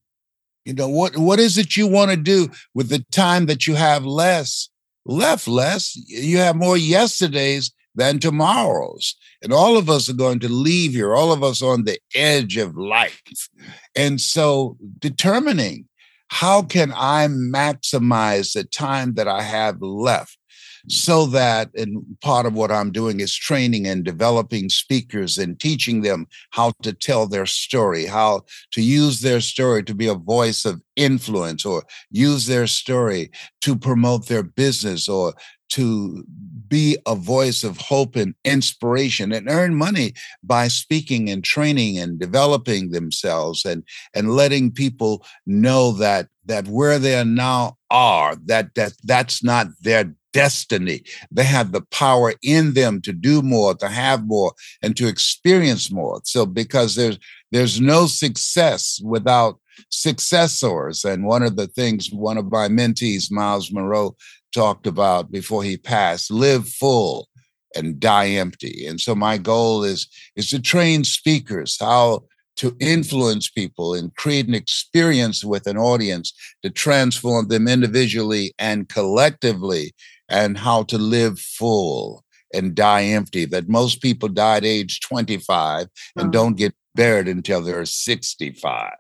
You 0.65 0.75
know, 0.75 0.89
what 0.89 1.17
what 1.17 1.39
is 1.39 1.57
it 1.57 1.77
you 1.77 1.87
want 1.87 2.11
to 2.11 2.17
do 2.17 2.51
with 2.75 2.91
the 2.91 3.05
time 3.11 3.47
that 3.47 3.67
you 3.67 3.75
have 3.75 4.05
less 4.05 4.69
left 5.07 5.49
less? 5.49 5.97
You 6.07 6.39
have 6.39 6.57
more 6.57 6.77
yesterdays 6.77 7.73
than 7.99 8.19
tomorrows. 8.19 9.17
And 9.43 9.53
all 9.53 9.77
of 9.77 9.91
us 9.91 10.09
are 10.09 10.15
going 10.15 10.39
to 10.41 10.49
leave 10.49 10.93
here, 10.93 11.15
all 11.15 11.33
of 11.33 11.43
us 11.43 11.61
on 11.63 11.85
the 11.85 11.99
edge 12.15 12.57
of 12.57 12.77
life. 12.77 13.49
And 13.95 14.21
so 14.21 14.77
determining 14.99 15.87
how 16.29 16.63
can 16.63 16.93
I 16.93 17.27
maximize 17.29 18.53
the 18.53 18.65
time 18.65 19.15
that 19.15 19.29
I 19.29 19.43
have 19.43 19.83
left 19.83 20.39
so 20.87 21.27
that 21.27 21.71
and 21.75 22.05
part 22.21 22.47
of 22.47 22.55
what 22.55 22.71
i'm 22.71 22.91
doing 22.91 23.21
is 23.21 23.35
training 23.35 23.87
and 23.87 24.05
developing 24.05 24.69
speakers 24.69 25.37
and 25.37 25.59
teaching 25.59 26.03
them 26.03 26.27
how 26.51 26.73
to 26.83 26.93
tell 26.93 27.27
their 27.27 27.47
story 27.47 28.07
how 28.07 28.41
to 28.71 28.81
use 28.81 29.21
their 29.21 29.41
story 29.41 29.83
to 29.83 29.95
be 29.95 30.07
a 30.07 30.15
voice 30.15 30.65
of 30.65 30.81
influence 30.97 31.67
or 31.67 31.83
use 32.11 32.47
their 32.47 32.67
story 32.67 33.31
to 33.61 33.77
promote 33.77 34.29
their 34.29 34.43
business 34.43 35.09
or 35.09 35.35
to 35.69 36.25
be 36.69 36.97
a 37.07 37.15
voice 37.15 37.65
of 37.65 37.79
hope 37.79 38.17
and 38.17 38.35
inspiration 38.45 39.33
and 39.33 39.49
earn 39.49 39.75
money 39.75 40.13
by 40.43 40.69
speaking 40.69 41.31
and 41.31 41.45
training 41.45 41.99
and 41.99 42.19
developing 42.19 42.91
themselves 42.91 43.65
and 43.65 43.83
and 44.15 44.35
letting 44.35 44.71
people 44.71 45.25
know 45.47 45.93
that 45.93 46.29
that 46.47 46.67
where 46.67 46.99
they 46.99 47.19
are 47.19 47.25
now 47.25 47.77
are 47.91 48.37
that 48.47 48.75
that 48.75 48.93
that's 49.05 49.43
not 49.43 49.69
their 49.81 50.15
destiny. 50.33 51.03
They 51.31 51.45
have 51.45 51.73
the 51.73 51.83
power 51.91 52.35
in 52.43 52.75
them 52.75 53.01
to 53.03 53.13
do 53.13 53.43
more 53.43 53.75
to 53.75 53.89
have 53.89 54.27
more 54.27 54.53
and 54.83 54.97
to 54.97 55.09
experience 55.09 55.91
more. 55.91 56.21
So 56.25 56.47
because 56.47 56.95
there's 56.95 57.19
there's 57.51 57.81
no 57.81 58.07
success 58.07 59.01
without 59.03 59.59
successors. 59.91 61.05
And 61.05 61.25
one 61.25 61.43
of 61.43 61.57
the 61.57 61.67
things 61.67 62.11
one 62.13 62.39
of 62.39 62.51
my 62.51 62.69
mentees 62.69 63.31
Myles 63.31 63.73
Munroe 63.73 64.17
talked 64.55 64.87
about 64.87 65.31
before 65.31 65.63
he 65.63 65.77
passed 65.77 66.31
live 66.31 66.69
full 66.69 67.29
and 67.75 68.01
die 68.01 68.29
empty. 68.29 68.87
And 68.87 69.01
so 69.01 69.15
my 69.15 69.39
goal 69.39 69.85
is 69.85 70.09
is 70.37 70.51
to 70.51 70.61
train 70.61 71.05
speakers 71.05 71.77
how 71.81 72.25
to 72.57 72.77
influence 72.81 73.49
people 73.49 73.95
and 73.95 74.15
create 74.17 74.49
an 74.49 74.55
experience 74.55 75.45
with 75.45 75.67
an 75.69 75.79
audience 75.79 76.33
to 76.63 76.71
transform 76.71 77.47
them 77.49 77.69
individually 77.69 78.53
and 78.59 78.89
collectively 78.89 79.95
and 80.29 80.59
how 80.59 80.83
to 80.83 80.99
live 80.99 81.39
full 81.39 82.25
and 82.53 82.75
die 82.75 83.05
empty. 83.05 83.45
That 83.45 83.69
most 83.69 84.03
people 84.03 84.29
die 84.29 84.57
at 84.57 84.65
age 84.65 85.01
25 85.01 85.83
and 85.83 85.89
uh-huh. 86.17 86.31
don't 86.31 86.57
get 86.57 86.75
buried 86.97 87.29
until 87.29 87.63
they're 87.63 87.85
65 87.85 88.93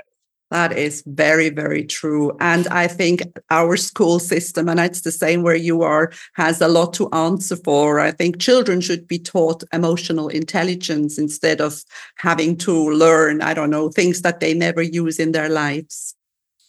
that 0.51 0.77
is 0.77 1.03
very, 1.07 1.51
very 1.51 1.85
true. 1.85 2.37
And 2.41 2.67
I 2.69 2.87
think 2.87 3.23
our 3.51 3.77
school 3.77 4.19
system, 4.19 4.69
and 4.69 4.81
it's 4.81 5.03
the 5.03 5.13
same 5.13 5.43
where 5.43 5.55
you 5.57 5.83
are, 5.83 6.13
has 6.35 6.61
a 6.61 6.69
lot 6.69 6.95
to 6.95 7.09
answer 7.11 7.57
for. 7.57 8.01
I 8.01 8.11
think 8.13 8.39
children 8.39 8.81
should 8.81 9.07
be 9.07 9.19
taught 9.19 9.63
emotional 9.73 10.29
intelligence 10.29 11.19
instead 11.19 11.61
of 11.61 11.83
having 12.17 12.57
to 12.59 12.91
learn, 12.91 13.43
I 13.43 13.55
don't 13.55 13.71
know, 13.71 13.91
things 13.91 14.23
that 14.23 14.41
they 14.41 14.55
never 14.55 14.83
use 14.83 15.19
in 15.19 15.33
their 15.33 15.49
lives. 15.49 16.15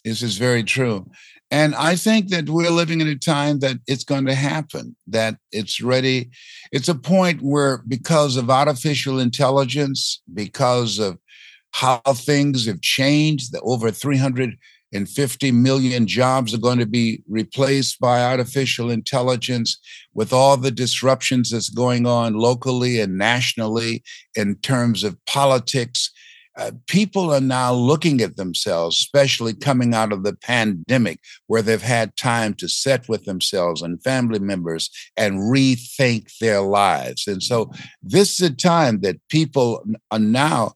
This 0.04 0.22
is 0.22 0.36
very 0.36 0.62
true. 0.62 1.10
And 1.50 1.74
I 1.74 1.96
think 1.96 2.28
that 2.28 2.48
we're 2.48 2.70
living 2.70 3.00
in 3.00 3.08
a 3.08 3.16
time 3.16 3.58
that 3.58 3.78
it's 3.88 4.04
going 4.04 4.26
to 4.26 4.34
happen, 4.34 4.94
that 5.08 5.36
it's 5.50 5.80
ready. 5.80 6.30
It's 6.70 6.88
a 6.88 6.94
point 6.94 7.42
where, 7.42 7.78
because 7.88 8.36
of 8.36 8.50
artificial 8.50 9.18
intelligence, 9.18 10.22
because 10.32 11.00
of 11.00 11.18
how 11.72 12.00
things 12.14 12.66
have 12.66 12.80
changed. 12.80 13.52
that 13.52 13.62
over 13.62 13.90
350 13.90 15.52
million 15.52 16.06
jobs 16.06 16.54
are 16.54 16.58
going 16.58 16.78
to 16.78 16.86
be 16.86 17.22
replaced 17.28 18.00
by 18.00 18.22
artificial 18.22 18.90
intelligence 18.90 19.78
with 20.14 20.32
all 20.32 20.56
the 20.56 20.70
disruptions 20.70 21.50
that's 21.50 21.70
going 21.70 22.06
on 22.06 22.34
locally 22.34 23.00
and 23.00 23.16
nationally 23.16 24.02
in 24.34 24.56
terms 24.56 25.04
of 25.04 25.24
politics. 25.26 26.10
Uh, 26.58 26.72
people 26.88 27.32
are 27.32 27.40
now 27.40 27.72
looking 27.72 28.20
at 28.20 28.36
themselves, 28.36 28.98
especially 28.98 29.54
coming 29.54 29.94
out 29.94 30.12
of 30.12 30.24
the 30.24 30.34
pandemic, 30.34 31.20
where 31.46 31.62
they've 31.62 31.80
had 31.80 32.16
time 32.16 32.52
to 32.52 32.68
sit 32.68 33.08
with 33.08 33.24
themselves 33.24 33.80
and 33.82 34.02
family 34.02 34.40
members 34.40 34.90
and 35.16 35.38
rethink 35.38 36.36
their 36.38 36.60
lives. 36.60 37.26
And 37.28 37.40
so, 37.42 37.70
this 38.02 38.40
is 38.40 38.50
a 38.50 38.54
time 38.54 39.00
that 39.00 39.26
people 39.28 39.82
are 40.10 40.18
now 40.18 40.72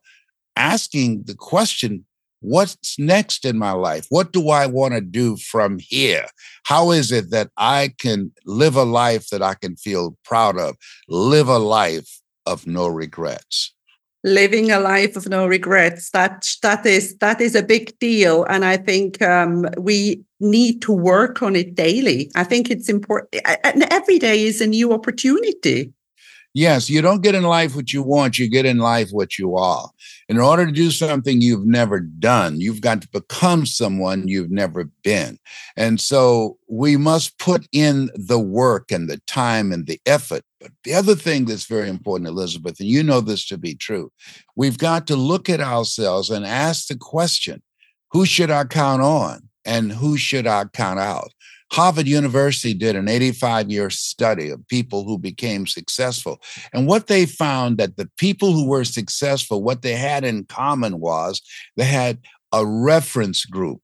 asking 0.57 1.25
the 1.25 1.35
question 1.35 2.05
what's 2.41 2.99
next 2.99 3.45
in 3.45 3.59
my 3.59 3.73
life? 3.73 4.07
What 4.11 4.33
do 4.33 4.51
I 4.51 4.67
want 4.67 4.93
to 4.95 5.01
do 5.01 5.37
from 5.37 5.79
here? 5.79 6.27
How 6.65 6.91
is 6.91 7.11
it 7.11 7.31
that 7.31 7.51
I 7.57 7.95
can 7.99 8.33
live 8.45 8.77
a 8.77 8.85
life 8.85 9.29
that 9.29 9.43
I 9.43 9.55
can 9.55 9.77
feel 9.77 10.17
proud 10.25 10.59
of, 10.59 10.77
live 11.09 11.49
a 11.49 11.59
life 11.59 12.21
of 12.47 12.67
no 12.67 12.87
regrets? 12.87 13.73
living 14.25 14.71
a 14.71 14.81
life 14.81 15.17
of 15.17 15.29
no 15.29 15.47
regrets 15.47 16.11
that 16.11 16.49
that 16.63 16.85
is 16.87 17.15
that 17.19 17.43
is 17.43 17.55
a 17.55 17.63
big 17.63 17.97
deal 17.99 18.45
and 18.45 18.65
i 18.65 18.75
think 18.75 19.21
um, 19.21 19.67
we 19.77 20.25
need 20.41 20.81
to 20.81 20.93
work 20.93 21.43
on 21.43 21.55
it 21.55 21.75
daily 21.75 22.31
i 22.35 22.43
think 22.43 22.71
it's 22.71 22.89
important 22.89 23.31
and 23.63 23.83
every 23.93 24.19
day 24.19 24.43
is 24.43 24.63
a 24.63 24.67
new 24.67 24.95
opportunity 24.95 25.93
Yes, 26.57 26.89
you 26.89 27.03
don't 27.03 27.23
get 27.23 27.35
in 27.35 27.43
life 27.43 27.75
what 27.75 27.93
you 27.93 28.01
want, 28.01 28.39
you 28.39 28.49
get 28.49 28.65
in 28.65 28.79
life 28.79 29.11
what 29.11 29.39
you 29.39 29.57
are. 29.57 29.91
In 30.29 30.39
order 30.39 30.65
to 30.65 30.71
do 30.71 30.93
something 30.93 31.41
you've 31.41 31.67
never 31.67 31.99
done, 31.99 32.61
you've 32.61 32.81
got 32.81 33.03
to 33.03 33.09
become 33.09 33.67
someone 33.67 34.29
you've 34.29 34.53
never 34.53 34.85
been. 35.03 35.39
And 35.77 36.01
so 36.01 36.57
we 36.69 36.97
must 36.97 37.41
put 37.41 37.67
in 37.73 38.09
the 38.15 38.39
work 38.39 38.93
and 38.93 39.11
the 39.11 39.21
time 39.27 39.73
and 39.73 39.89
the 39.89 40.01
effort. 40.07 40.43
But 40.61 40.71
the 40.85 40.95
other 40.95 41.17
thing 41.17 41.47
that's 41.47 41.67
very 41.67 41.89
important, 41.89 42.29
Elizabeth, 42.29 42.79
and 42.79 42.89
you 42.89 43.03
know 43.03 43.21
this 43.21 43.45
to 43.49 43.59
be 43.59 43.75
true, 43.75 44.13
we've 44.55 44.79
got 44.79 45.09
to 45.09 45.17
look 45.17 45.51
at 45.51 45.61
ourselves 45.61 46.31
and 46.31 46.47
ask 46.47 46.87
the 46.87 46.97
question 46.97 47.63
who 48.13 48.25
should 48.25 48.53
I 48.53 48.63
count 48.63 49.03
on 49.03 49.49
and 49.65 49.91
who 49.91 50.17
should 50.17 50.47
I 50.47 50.67
count 50.67 51.01
out? 51.01 51.34
Harvard 51.75 52.07
University 52.07 52.73
did 52.73 52.95
an 52.95 53.09
85 53.09 53.69
year 53.69 53.91
study 53.91 54.49
of 54.49 54.65
people 54.69 55.03
who 55.03 55.19
became 55.19 55.67
successful. 55.67 56.41
And 56.73 56.87
what 56.87 57.09
they 57.09 57.27
found 57.27 57.79
that 57.79 57.97
the 57.97 58.09
people 58.17 58.53
who 58.53 58.69
were 58.69 58.85
successful, 58.85 59.61
what 59.61 59.83
they 59.83 59.97
had 59.97 60.25
in 60.25 60.45
common 60.45 61.01
was 61.01 61.43
they 61.77 61.85
had 61.85 62.21
a 62.53 62.65
reference 62.65 63.45
group 63.45 63.81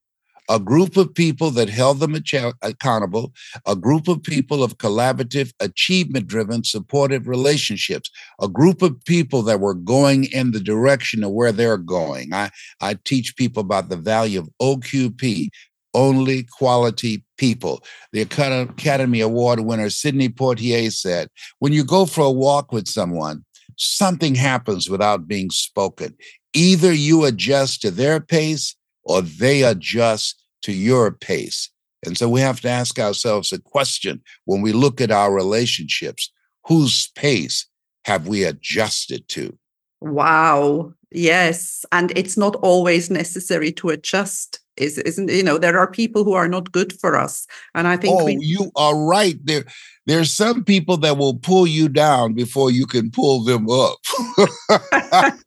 a 0.50 0.58
group 0.58 0.96
of 0.96 1.14
people 1.14 1.52
that 1.52 1.68
held 1.68 2.00
them 2.00 2.16
accountable, 2.62 3.32
a 3.66 3.76
group 3.76 4.08
of 4.08 4.20
people 4.20 4.64
of 4.64 4.78
collaborative, 4.78 5.52
achievement 5.60 6.26
driven, 6.26 6.64
supportive 6.64 7.28
relationships, 7.28 8.10
a 8.42 8.48
group 8.48 8.82
of 8.82 9.02
people 9.04 9.42
that 9.42 9.60
were 9.60 9.74
going 9.74 10.24
in 10.24 10.50
the 10.50 10.58
direction 10.58 11.22
of 11.22 11.30
where 11.30 11.52
they're 11.52 11.76
going. 11.76 12.34
I, 12.34 12.50
I 12.80 12.94
teach 13.04 13.36
people 13.36 13.60
about 13.60 13.90
the 13.90 13.96
value 13.96 14.40
of 14.40 14.50
OQP, 14.60 15.50
only 15.94 16.44
quality 16.44 17.24
people. 17.36 17.82
The 18.12 18.20
Academy 18.22 19.20
Award 19.20 19.60
winner 19.60 19.90
Sidney 19.90 20.28
Poitier 20.28 20.92
said, 20.92 21.28
When 21.58 21.72
you 21.72 21.84
go 21.84 22.06
for 22.06 22.24
a 22.24 22.30
walk 22.30 22.72
with 22.72 22.88
someone, 22.88 23.44
something 23.76 24.34
happens 24.34 24.88
without 24.88 25.26
being 25.26 25.50
spoken. 25.50 26.14
Either 26.52 26.92
you 26.92 27.24
adjust 27.24 27.82
to 27.82 27.90
their 27.90 28.20
pace 28.20 28.76
or 29.04 29.22
they 29.22 29.62
adjust 29.62 30.42
to 30.62 30.72
your 30.72 31.10
pace. 31.12 31.70
And 32.04 32.16
so 32.16 32.28
we 32.28 32.40
have 32.40 32.60
to 32.62 32.68
ask 32.68 32.98
ourselves 32.98 33.52
a 33.52 33.60
question 33.60 34.22
when 34.44 34.62
we 34.62 34.72
look 34.72 35.00
at 35.00 35.10
our 35.10 35.32
relationships 35.32 36.32
whose 36.66 37.08
pace 37.08 37.66
have 38.04 38.26
we 38.26 38.44
adjusted 38.44 39.28
to? 39.28 39.56
Wow. 40.00 40.94
Yes. 41.10 41.84
And 41.92 42.12
it's 42.16 42.36
not 42.36 42.56
always 42.56 43.10
necessary 43.10 43.72
to 43.72 43.90
adjust 43.90 44.60
is 44.80 44.98
isn't 44.98 45.30
you 45.30 45.42
know 45.42 45.58
there 45.58 45.78
are 45.78 45.90
people 45.90 46.24
who 46.24 46.32
are 46.32 46.48
not 46.48 46.72
good 46.72 46.92
for 46.98 47.16
us 47.16 47.46
and 47.74 47.86
i 47.86 47.96
think 47.96 48.18
oh 48.18 48.24
we, 48.24 48.38
you 48.40 48.70
are 48.76 48.96
right. 48.96 49.36
There 49.44 49.64
there's 50.06 50.32
some 50.32 50.64
people 50.64 50.96
that 50.98 51.18
will 51.18 51.38
pull 51.38 51.66
you 51.66 51.88
down 51.88 52.32
before 52.32 52.70
you 52.70 52.86
can 52.86 53.10
pull 53.10 53.44
them 53.44 53.68
up. 53.70 53.98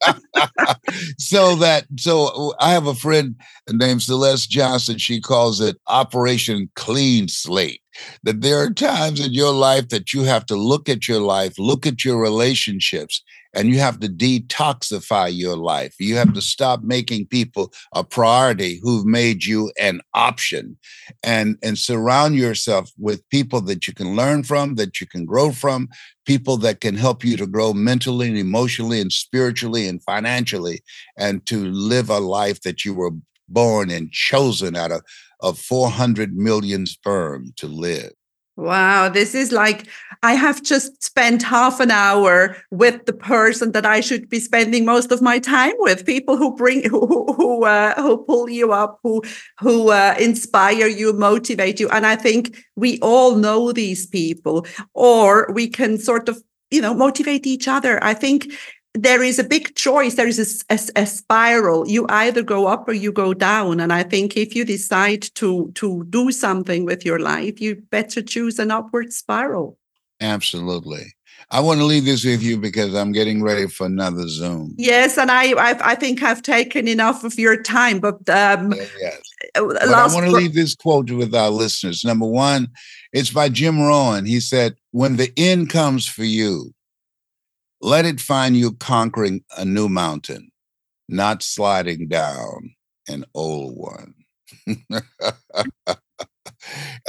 So 1.17 1.55
that 1.55 1.85
so 1.97 2.53
i 2.59 2.71
have 2.71 2.87
a 2.87 2.95
friend 2.95 3.35
named 3.69 4.03
celeste 4.03 4.49
johnson. 4.49 4.97
She 4.97 5.19
calls 5.19 5.59
it 5.59 5.77
operation 5.87 6.69
clean 6.75 7.27
slate 7.27 7.81
that 8.23 8.41
there 8.41 8.57
are 8.57 8.71
times 8.71 9.19
in 9.19 9.33
your 9.33 9.53
life 9.53 9.89
that 9.89 10.13
you 10.13 10.23
have 10.23 10.45
to 10.47 10.55
look 10.55 10.89
at 10.89 11.07
your 11.07 11.19
life 11.19 11.53
look 11.57 11.87
at 11.87 12.05
your 12.05 12.19
relationships 12.19 13.23
and 13.53 13.69
you 13.69 13.79
have 13.79 13.99
to 13.99 14.07
detoxify 14.07 15.35
your 15.35 15.55
life. 15.55 15.95
You 15.99 16.15
have 16.17 16.33
to 16.33 16.41
stop 16.41 16.83
making 16.83 17.27
people 17.27 17.71
a 17.93 18.03
priority 18.03 18.79
who've 18.81 19.05
made 19.05 19.45
you 19.45 19.71
an 19.79 20.01
option 20.13 20.77
and, 21.23 21.57
and 21.61 21.77
surround 21.77 22.35
yourself 22.35 22.91
with 22.97 23.27
people 23.29 23.61
that 23.61 23.87
you 23.87 23.93
can 23.93 24.15
learn 24.15 24.43
from, 24.43 24.75
that 24.75 24.99
you 24.99 25.07
can 25.07 25.25
grow 25.25 25.51
from, 25.51 25.89
people 26.25 26.57
that 26.57 26.81
can 26.81 26.95
help 26.95 27.23
you 27.23 27.37
to 27.37 27.47
grow 27.47 27.73
mentally 27.73 28.27
and 28.27 28.37
emotionally 28.37 28.99
and 28.99 29.11
spiritually 29.11 29.87
and 29.87 30.01
financially, 30.03 30.81
and 31.17 31.45
to 31.45 31.69
live 31.71 32.09
a 32.09 32.19
life 32.19 32.61
that 32.61 32.83
you 32.83 32.93
were 32.93 33.11
born 33.47 33.91
and 33.91 34.11
chosen 34.11 34.75
out 34.75 34.91
of, 34.91 35.01
of 35.41 35.59
400 35.59 36.35
million 36.35 36.85
sperm 36.85 37.53
to 37.57 37.67
live. 37.67 38.11
Wow, 38.55 39.09
this 39.09 39.33
is 39.33 39.51
like 39.51 39.87
I 40.23 40.35
have 40.35 40.63
just 40.63 41.03
spent 41.03 41.43
half 41.43 41.81
an 41.81 41.91
hour 41.91 42.55
with 42.71 43.05
the 43.05 43.11
person 43.11 43.73
that 43.73 43.85
I 43.85 43.99
should 43.99 44.29
be 44.29 44.39
spending 44.39 44.85
most 44.85 45.11
of 45.11 45.21
my 45.21 45.37
time 45.37 45.73
with. 45.79 46.05
People 46.05 46.37
who 46.37 46.55
bring, 46.55 46.89
who 46.89 47.33
who 47.33 47.65
uh, 47.65 47.93
who 48.01 48.23
pull 48.23 48.49
you 48.49 48.71
up, 48.71 48.99
who 49.03 49.21
who 49.59 49.89
uh, 49.89 50.15
inspire 50.17 50.87
you, 50.87 51.11
motivate 51.11 51.81
you, 51.81 51.89
and 51.89 52.05
I 52.05 52.15
think 52.15 52.57
we 52.77 52.99
all 53.01 53.35
know 53.35 53.73
these 53.73 54.07
people, 54.07 54.65
or 54.93 55.51
we 55.53 55.67
can 55.67 55.97
sort 55.97 56.29
of 56.29 56.41
you 56.71 56.81
know 56.81 56.93
motivate 56.93 57.45
each 57.45 57.67
other. 57.67 58.01
I 58.01 58.13
think 58.13 58.53
there 58.93 59.23
is 59.23 59.39
a 59.39 59.43
big 59.43 59.75
choice. 59.75 60.15
There 60.15 60.27
is 60.27 60.63
a, 60.69 60.73
a, 60.73 61.01
a, 61.01 61.05
spiral. 61.05 61.87
You 61.87 62.05
either 62.09 62.43
go 62.43 62.67
up 62.67 62.87
or 62.87 62.93
you 62.93 63.11
go 63.11 63.33
down. 63.33 63.79
And 63.79 63.91
I 63.91 64.03
think 64.03 64.37
if 64.37 64.55
you 64.55 64.63
decide 64.63 65.23
to 65.35 65.71
to 65.75 66.05
do 66.09 66.31
something 66.31 66.85
with 66.85 67.03
your 67.03 67.19
life, 67.19 67.59
you 67.59 67.75
better 67.89 68.21
choose 68.21 68.59
an 68.59 68.71
upward 68.71 69.11
spiral. 69.11 69.77
Absolutely. 70.23 71.13
I 71.51 71.59
want 71.59 71.79
to 71.81 71.85
leave 71.85 72.05
this 72.05 72.23
with 72.23 72.41
you 72.41 72.57
because 72.57 72.95
I'm 72.95 73.11
getting 73.11 73.43
ready 73.43 73.67
for 73.67 73.85
another 73.85 74.27
Zoom. 74.27 74.73
Yes, 74.77 75.17
and 75.17 75.29
I 75.29 75.51
I, 75.51 75.91
I 75.91 75.95
think 75.95 76.23
I've 76.23 76.41
taken 76.41 76.87
enough 76.87 77.23
of 77.23 77.37
your 77.37 77.61
time. 77.61 77.99
But 77.99 78.27
um, 78.29 78.73
yes, 78.73 79.21
uh, 79.55 79.65
but 79.65 79.83
I 79.83 80.07
want 80.07 80.25
to 80.25 80.31
leave 80.31 80.55
this 80.55 80.73
quote 80.73 81.11
with 81.11 81.35
our 81.35 81.49
listeners. 81.49 82.03
Number 82.03 82.25
one, 82.25 82.69
it's 83.11 83.29
by 83.29 83.49
Jim 83.49 83.81
Rohn. 83.81 84.25
He 84.25 84.39
said, 84.39 84.75
"When 84.91 85.17
the 85.17 85.31
end 85.37 85.69
comes 85.69 86.07
for 86.07 86.23
you." 86.23 86.73
Let 87.81 88.05
it 88.05 88.21
find 88.21 88.55
you 88.55 88.71
conquering 88.75 89.43
a 89.57 89.65
new 89.65 89.89
mountain, 89.89 90.51
not 91.09 91.43
sliding 91.43 92.07
down 92.07 92.73
an 93.09 93.25
old 93.35 93.75
one. 93.75 94.13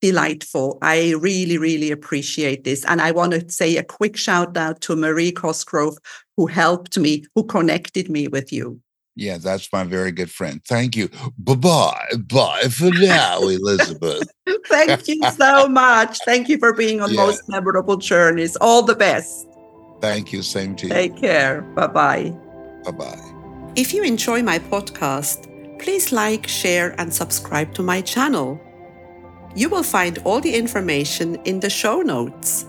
delightful. 0.00 0.78
I 0.82 1.14
really, 1.18 1.58
really 1.58 1.90
appreciate 1.90 2.64
this. 2.64 2.84
And 2.84 3.00
I 3.00 3.10
want 3.10 3.32
to 3.32 3.50
say 3.50 3.76
a 3.76 3.84
quick 3.84 4.16
shout 4.16 4.56
out 4.56 4.80
to 4.82 4.96
Marie 4.96 5.32
Cosgrove, 5.32 5.98
who 6.36 6.46
helped 6.46 6.98
me, 6.98 7.24
who 7.34 7.44
connected 7.44 8.10
me 8.10 8.28
with 8.28 8.52
you. 8.52 8.80
Yeah, 9.16 9.38
that's 9.38 9.70
my 9.72 9.84
very 9.84 10.12
good 10.12 10.30
friend. 10.30 10.62
Thank 10.64 10.96
you. 10.96 11.10
Bye 11.36 11.54
bye. 11.56 12.08
Bye 12.26 12.68
for 12.70 12.90
now, 12.90 13.40
Elizabeth. 13.42 14.28
Thank 14.66 15.08
you 15.08 15.20
so 15.32 15.68
much. 15.68 16.18
Thank 16.24 16.48
you 16.48 16.58
for 16.58 16.72
being 16.72 17.00
on 17.00 17.10
yeah. 17.10 17.16
Most 17.16 17.42
Memorable 17.48 17.96
Journeys. 17.96 18.56
All 18.56 18.82
the 18.82 18.94
best. 18.94 19.46
Thank 20.00 20.32
you. 20.32 20.42
Same 20.42 20.74
to 20.76 20.86
you. 20.86 20.92
Take 20.92 21.16
care. 21.16 21.62
Bye 21.74 21.88
bye. 21.88 22.30
Bye 22.84 22.92
bye. 22.92 23.72
If 23.76 23.92
you 23.92 24.02
enjoy 24.02 24.42
my 24.42 24.58
podcast, 24.58 25.46
please 25.78 26.12
like, 26.12 26.46
share, 26.46 26.94
and 26.98 27.12
subscribe 27.12 27.74
to 27.74 27.82
my 27.82 28.00
channel. 28.00 28.60
You 29.54 29.68
will 29.68 29.82
find 29.82 30.18
all 30.24 30.40
the 30.40 30.54
information 30.54 31.36
in 31.44 31.60
the 31.60 31.70
show 31.70 32.02
notes. 32.02 32.66